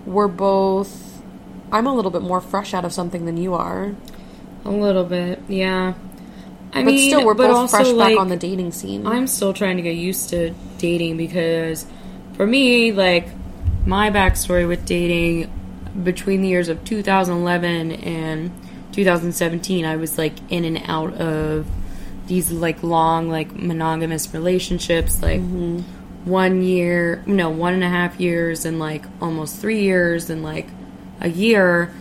[0.07, 1.12] We're both
[1.72, 3.94] I'm a little bit more fresh out of something than you are.
[4.64, 5.94] a little bit, yeah.
[6.75, 9.07] I But mean, still we're both fresh like, back on the dating scene.
[9.07, 11.87] I'm still trying to get used to dating because
[12.35, 13.27] for me, like,
[13.87, 15.51] my backstory with dating
[16.03, 18.51] between the years of 2011 and
[18.92, 21.66] 2017, I was like in and out of
[22.33, 25.81] these like long, like monogamous relationships, like mm-hmm.
[26.25, 30.66] one year, no, one and a half years, and like almost three years, and like
[31.21, 31.92] a year.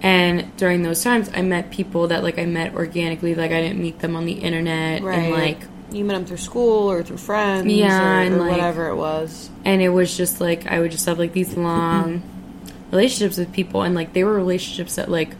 [0.00, 3.80] And during those times, I met people that like I met organically, like I didn't
[3.80, 5.60] meet them on the internet, and like
[5.92, 8.96] you met them through school or through friends Yeah, or, and, or like- whatever it
[8.96, 9.50] was.
[9.64, 12.22] and it was just like I would just have like these long
[12.90, 15.30] relationships with people, and like they were relationships that like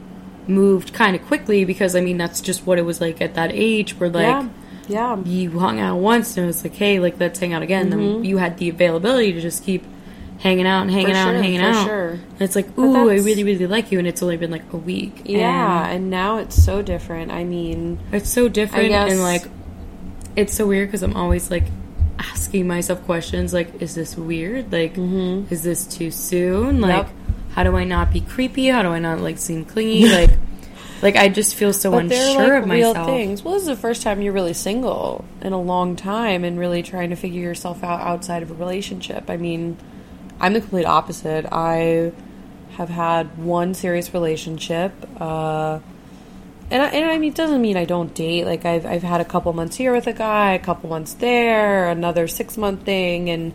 [0.47, 3.51] moved kind of quickly because I mean that's just what it was like at that
[3.53, 4.49] age, where like yeah.
[4.87, 5.23] Yeah.
[5.25, 7.91] you hung out once and it was like, hey, like let's hang out again.
[7.91, 8.25] Then mm-hmm.
[8.25, 9.85] you had the availability to just keep
[10.39, 11.87] hanging out and hanging For out and hanging out.
[11.87, 12.11] sure.
[12.11, 14.77] And it's like, ooh, I really, really like you, and it's only been like a
[14.77, 15.23] week.
[15.25, 17.33] Yeah, And and now it's so different.
[17.33, 19.47] I mean, it's so different, guess- and like
[20.37, 21.65] it's so weird because I'm always like
[22.19, 24.73] asking myself questions like, is this weird?
[24.73, 25.53] Like, mm-hmm.
[25.53, 26.81] is this too soon?
[26.81, 27.11] Like, Yep.
[27.55, 28.67] How do I not be creepy?
[28.67, 30.09] How do I not like seem clingy?
[30.09, 30.31] like,
[31.03, 33.07] like I just feel so but unsure like of real myself.
[33.07, 33.43] things.
[33.45, 36.83] Well, this is the first time you're really single in a long time and really
[36.83, 39.31] trying to figure yourself out outside of a relationship.
[39.31, 39.77] I mean,
[40.41, 41.47] I'm the complete opposite.
[41.53, 42.13] I
[42.73, 44.93] have had one serious relationship.
[45.21, 45.79] Uh,
[46.73, 48.47] and I, and I mean, it doesn't mean I don't date.
[48.47, 51.89] Like I've I've had a couple months here with a guy, a couple months there,
[51.89, 53.53] another six month thing, and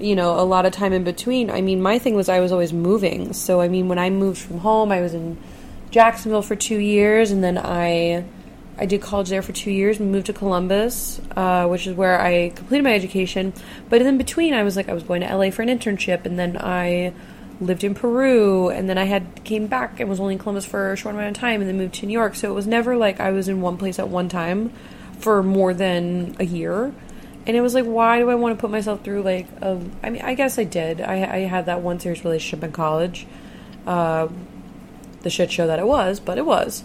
[0.00, 1.50] you know a lot of time in between.
[1.50, 3.32] I mean, my thing was I was always moving.
[3.32, 5.38] So I mean, when I moved from home, I was in
[5.90, 8.24] Jacksonville for two years, and then I
[8.78, 10.00] I did college there for two years.
[10.00, 13.52] and moved to Columbus, uh, which is where I completed my education.
[13.88, 16.38] But in between, I was like I was going to LA for an internship, and
[16.38, 17.12] then I
[17.60, 20.92] lived in Peru, and then I had came back and was only in Columbus for
[20.92, 22.34] a short amount of time, and then moved to New York.
[22.34, 24.72] So it was never like I was in one place at one time
[25.18, 26.94] for more than a year.
[27.50, 29.80] And it was like, why do I want to put myself through like a?
[30.04, 31.00] I mean, I guess I did.
[31.00, 33.26] I, I had that one serious relationship in college,
[33.88, 34.28] uh,
[35.22, 36.84] the shit show that it was, but it was.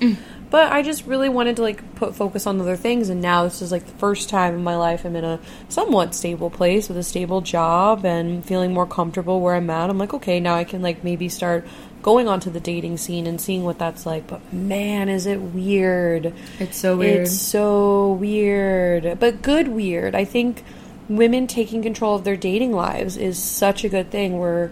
[0.49, 3.61] But I just really wanted to like put focus on other things, and now this
[3.61, 5.39] is like the first time in my life I'm in a
[5.69, 9.91] somewhat stable place with a stable job and feeling more comfortable where I'm at.
[9.91, 11.67] I'm like, okay, now I can like maybe start
[12.05, 14.27] going onto the dating scene and seeing what that's like.
[14.27, 16.35] But man, is it weird!
[16.59, 17.21] It's so weird.
[17.21, 20.13] It's so weird, but good weird.
[20.13, 20.63] I think
[21.09, 24.37] women taking control of their dating lives is such a good thing.
[24.37, 24.69] We're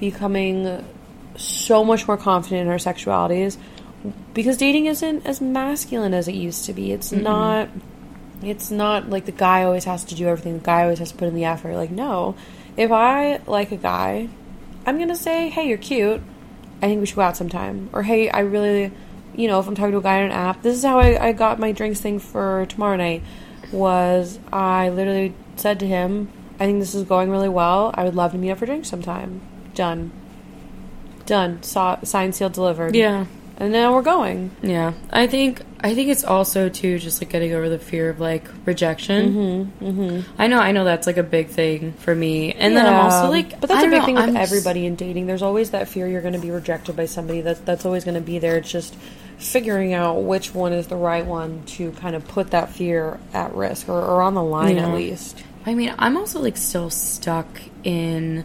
[0.00, 0.84] becoming
[1.36, 3.56] so much more confident in our sexualities
[4.34, 6.90] because dating isn't as masculine as it used to be.
[6.90, 7.68] It's mm not
[8.42, 10.58] it's not like the guy always has to do everything.
[10.58, 11.76] The guy always has to put in the effort.
[11.76, 12.34] Like no,
[12.76, 14.28] if I like a guy,
[14.84, 16.20] I'm gonna say, "Hey, you're cute.
[16.82, 18.92] I think we should go out sometime." Or, "Hey, I really,
[19.34, 21.28] you know, if I'm talking to a guy on an app, this is how I,
[21.28, 23.22] I got my drinks thing for tomorrow night."
[23.72, 26.28] Was I literally said to him,
[26.60, 27.92] "I think this is going really well.
[27.94, 29.40] I would love to meet up for drinks sometime."
[29.74, 30.12] Done.
[31.26, 31.62] Done.
[31.62, 32.94] Saw signed, sealed, delivered.
[32.94, 34.50] Yeah and now we're going.
[34.62, 38.18] Yeah, I think I think it's also too just like getting over the fear of
[38.18, 39.34] like rejection.
[39.34, 40.40] Mm-hmm, mm-hmm.
[40.40, 42.82] I know, I know that's like a big thing for me, and yeah.
[42.82, 44.88] then I'm also like, but that's a big know, thing with I'm everybody just...
[44.88, 45.26] in dating.
[45.26, 47.42] There's always that fear you're going to be rejected by somebody.
[47.42, 48.56] That that's always going to be there.
[48.56, 48.94] It's just
[49.38, 53.54] figuring out which one is the right one to kind of put that fear at
[53.54, 54.88] risk or, or on the line yeah.
[54.88, 55.44] at least.
[55.66, 57.46] I mean, I'm also like still stuck
[57.82, 58.44] in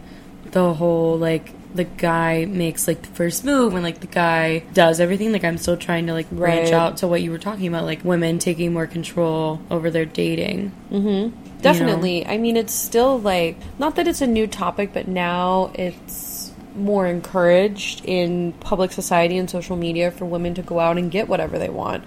[0.51, 4.99] the whole like the guy makes like the first move and like the guy does
[4.99, 5.31] everything.
[5.31, 6.73] Like i'm still trying to like branch right.
[6.73, 10.71] out to what you were talking about like women taking more control over their dating.
[10.91, 11.61] Mm-hmm.
[11.61, 12.19] Definitely.
[12.19, 12.31] you know?
[12.31, 16.29] i mean it's still like not that it's a new topic but now it's
[16.75, 21.27] more encouraged in public society and social media for women to go out and get
[21.27, 22.03] whatever they want.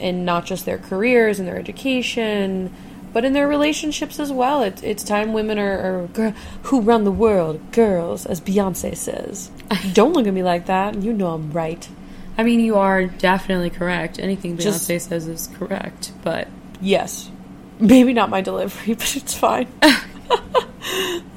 [0.00, 2.74] And not just their careers and their education
[3.14, 4.62] but in their relationships as well.
[4.62, 6.34] It's it's time women are, are
[6.64, 9.50] who run the world, girls, as Beyonce says.
[9.94, 11.00] Don't look at me like that.
[11.00, 11.88] You know I'm right.
[12.36, 14.18] I mean, you are definitely correct.
[14.18, 16.48] Anything Beyonce Just, says is correct, but
[16.80, 17.30] yes,
[17.78, 19.68] maybe not my delivery, but it's fine.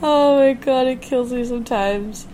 [0.02, 2.28] oh my god, it kills me sometimes.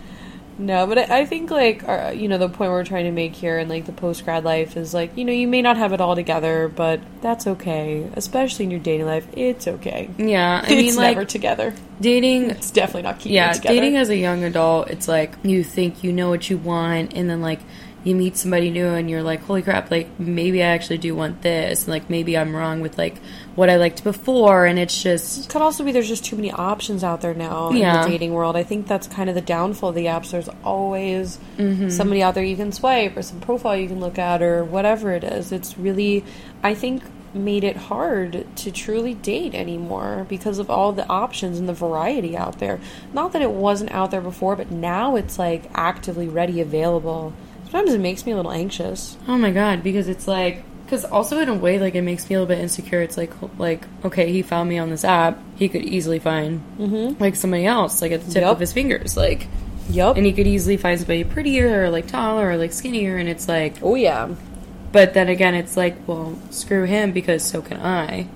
[0.58, 3.34] No, but I, I think like our, you know the point we're trying to make
[3.34, 5.92] here and like the post grad life is like you know you may not have
[5.92, 8.08] it all together, but that's okay.
[8.14, 10.10] Especially in your dating life, it's okay.
[10.16, 11.74] Yeah, I it's mean like never together.
[12.00, 13.34] Dating, it's definitely not keeping.
[13.34, 17.14] Yeah, dating as a young adult, it's like you think you know what you want,
[17.14, 17.60] and then like
[18.04, 21.40] you meet somebody new and you're like, holy crap, like maybe I actually do want
[21.40, 21.84] this.
[21.84, 23.18] And like maybe I'm wrong with like
[23.54, 24.66] what I liked before.
[24.66, 25.46] And it's just.
[25.46, 27.96] It could also be there's just too many options out there now yeah.
[27.96, 28.56] in the dating world.
[28.56, 30.30] I think that's kind of the downfall of the apps.
[30.30, 31.88] There's always mm-hmm.
[31.88, 35.12] somebody out there you can swipe or some profile you can look at or whatever
[35.12, 35.50] it is.
[35.50, 36.24] It's really,
[36.62, 37.02] I think,
[37.34, 42.36] made it hard to truly date anymore because of all the options and the variety
[42.36, 42.78] out there.
[43.12, 47.32] Not that it wasn't out there before, but now it's like actively ready available
[47.74, 49.16] sometimes it makes me a little anxious.
[49.26, 52.36] Oh my god, because it's like because also in a way like it makes me
[52.36, 53.02] a little bit insecure.
[53.02, 55.38] It's like like okay, he found me on this app.
[55.56, 57.20] He could easily find mm-hmm.
[57.20, 58.52] like somebody else like at the tip yep.
[58.52, 59.48] of his fingers, like.
[59.90, 60.16] Yep.
[60.16, 63.46] And he could easily find somebody prettier or like taller or like skinnier, and it's
[63.48, 64.34] like, oh yeah.
[64.92, 68.28] But then again, it's like, well, screw him because so can I.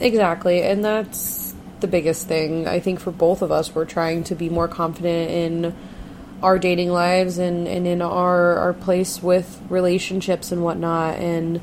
[0.00, 3.72] Exactly, and that's the biggest thing I think for both of us.
[3.72, 5.76] We're trying to be more confident in
[6.42, 11.18] our dating lives and, and in our, our place with relationships and whatnot.
[11.18, 11.60] And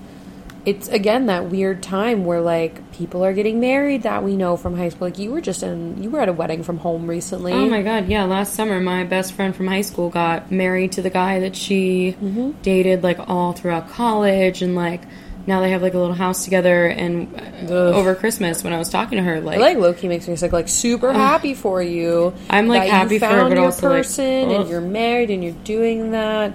[0.65, 4.76] it's again that weird time where like people are getting married that we know from
[4.76, 5.07] high school.
[5.07, 7.53] Like you were just in, you were at a wedding from home recently.
[7.53, 8.26] Oh my god, yeah!
[8.26, 12.13] Last summer, my best friend from high school got married to the guy that she
[12.13, 12.51] mm-hmm.
[12.63, 15.03] dated like all throughout college, and like
[15.48, 17.34] now they have like a little house together and
[17.70, 20.52] uh, over Christmas when I was talking to her like like Loki makes me sick
[20.52, 22.34] like super uh, happy for you.
[22.50, 25.54] I'm like happy for her but your also person like, and you're married and you're
[25.54, 26.54] doing that.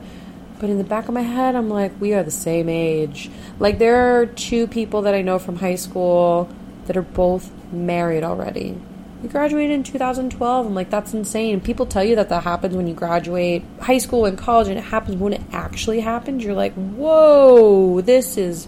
[0.59, 3.31] But in the back of my head I'm like we are the same age.
[3.59, 6.49] Like there are two people that I know from high school
[6.87, 8.77] that are both married already.
[9.23, 11.61] We graduated in 2012 I'm like that's insane.
[11.61, 14.85] People tell you that that happens when you graduate high school and college and it
[14.85, 18.67] happens when it actually happens you're like whoa this is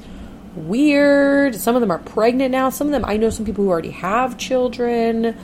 [0.54, 1.54] weird.
[1.54, 2.70] Some of them are pregnant now.
[2.70, 5.36] Some of them, I know some people who already have children.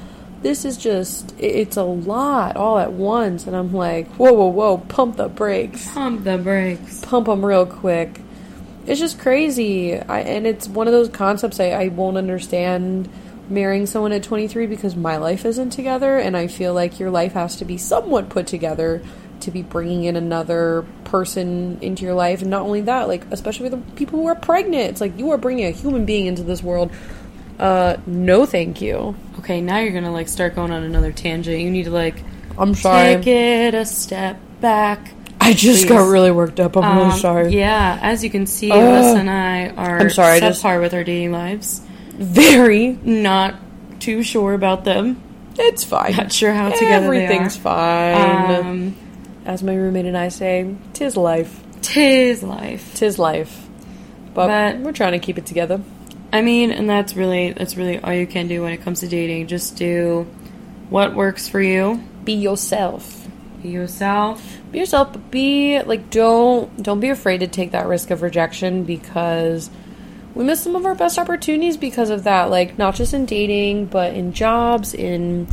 [0.42, 3.46] This is just, it's a lot all at once.
[3.46, 5.90] And I'm like, whoa, whoa, whoa, pump the brakes.
[5.92, 7.00] Pump the brakes.
[7.04, 8.20] Pump them real quick.
[8.86, 9.98] It's just crazy.
[9.98, 13.08] I, and it's one of those concepts I, I won't understand
[13.50, 16.18] marrying someone at 23 because my life isn't together.
[16.18, 19.02] And I feel like your life has to be somewhat put together
[19.40, 23.68] to be bringing in another person into your life and not only that like especially
[23.68, 26.42] with the people who are pregnant it's like you are bringing a human being into
[26.42, 26.90] this world
[27.58, 31.70] uh no thank you okay now you're gonna like start going on another tangent you
[31.70, 32.22] need to like
[32.58, 35.88] i'm sorry take it a step back I just Please.
[35.88, 36.76] got really worked up.
[36.76, 37.54] I'm um, really sorry.
[37.54, 40.92] Yeah, as you can see, uh, us and I are I'm sorry, just par with
[40.92, 41.80] our dating lives.
[42.10, 43.54] Very not
[44.00, 45.22] too sure about them.
[45.58, 46.16] It's fine.
[46.16, 48.66] Not sure how together Everything's fine.
[48.66, 48.96] Um,
[49.48, 51.64] as my roommate and I say, tis life.
[51.80, 52.94] Tis life.
[52.94, 53.66] Tis life.
[54.34, 55.80] But, but we're trying to keep it together.
[56.30, 59.08] I mean, and that's really that's really all you can do when it comes to
[59.08, 59.46] dating.
[59.46, 60.24] Just do
[60.90, 62.04] what works for you.
[62.24, 63.26] Be yourself.
[63.62, 64.58] Be yourself.
[64.70, 68.84] Be yourself, but be like don't don't be afraid to take that risk of rejection
[68.84, 69.70] because
[70.34, 72.50] we miss some of our best opportunities because of that.
[72.50, 75.48] Like not just in dating, but in jobs, in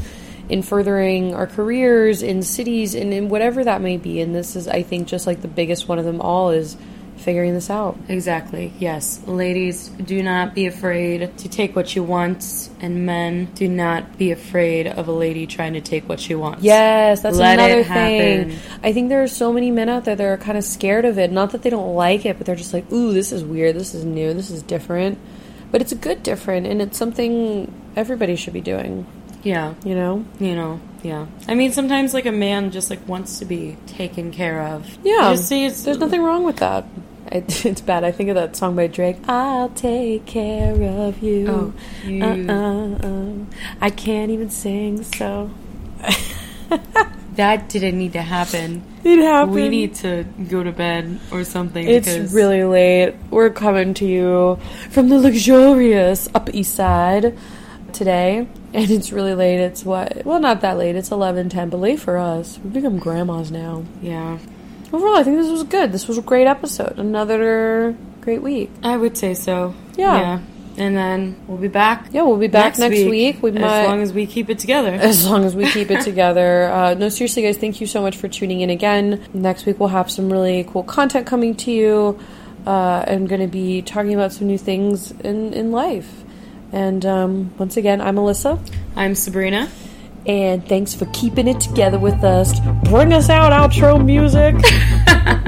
[0.49, 4.21] in furthering our careers, in cities, and in whatever that may be.
[4.21, 6.77] And this is, I think, just like the biggest one of them all is
[7.17, 7.97] figuring this out.
[8.09, 8.73] Exactly.
[8.77, 9.21] Yes.
[9.25, 14.31] Ladies, do not be afraid to take what you want, and men, do not be
[14.31, 16.61] afraid of a lady trying to take what she wants.
[16.63, 18.57] Yes, that's Let another thing.
[18.83, 21.17] I think there are so many men out there that are kind of scared of
[21.17, 21.31] it.
[21.31, 23.95] Not that they don't like it, but they're just like, ooh, this is weird, this
[23.95, 25.17] is new, this is different.
[25.71, 29.07] But it's a good different, and it's something everybody should be doing.
[29.45, 29.75] Yeah.
[29.85, 30.25] You know?
[30.39, 31.27] You know, yeah.
[31.47, 34.97] I mean, sometimes, like, a man just, like, wants to be taken care of.
[35.03, 35.35] Yeah.
[35.35, 36.85] see, There's nothing wrong with that.
[37.31, 38.03] it's bad.
[38.03, 39.17] I think of that song by Drake.
[39.27, 41.47] I'll take care of you.
[41.47, 41.73] Oh,
[42.03, 42.23] uh, you.
[42.23, 43.45] Uh-uh-uh.
[43.81, 45.51] I can't even sing, so.
[47.35, 48.83] that didn't need to happen.
[49.03, 49.55] It happened.
[49.55, 51.87] We need to go to bed or something.
[51.87, 53.15] It's really late.
[53.29, 57.37] We're coming to you from the luxurious Upper East Side
[57.95, 59.59] today, and it's really late.
[59.59, 60.25] It's what?
[60.25, 60.95] Well, not that late.
[60.95, 62.59] It's eleven ten, but late for us.
[62.63, 63.83] We've become grandmas now.
[64.01, 64.37] Yeah
[64.95, 65.91] overall, I think this was good.
[65.91, 66.97] This was a great episode.
[66.97, 68.71] Another great week.
[68.83, 69.75] I would say so.
[69.95, 70.19] Yeah.
[70.19, 70.39] yeah.
[70.77, 72.09] And then we'll be back.
[72.11, 73.09] Yeah, we'll be back next, next week.
[73.35, 73.43] week.
[73.43, 74.89] We as might, long as we keep it together.
[74.93, 76.69] As long as we keep it together.
[76.69, 79.25] Uh, no, seriously, guys, thank you so much for tuning in again.
[79.33, 82.19] Next week we'll have some really cool content coming to you.
[82.67, 86.24] Uh, I'm going to be talking about some new things in in life.
[86.75, 88.59] And um, once again, I'm Alyssa.
[88.97, 89.69] I'm Sabrina.
[90.25, 92.59] And thanks for keeping it together with us.
[92.83, 94.55] Bring us out outro music.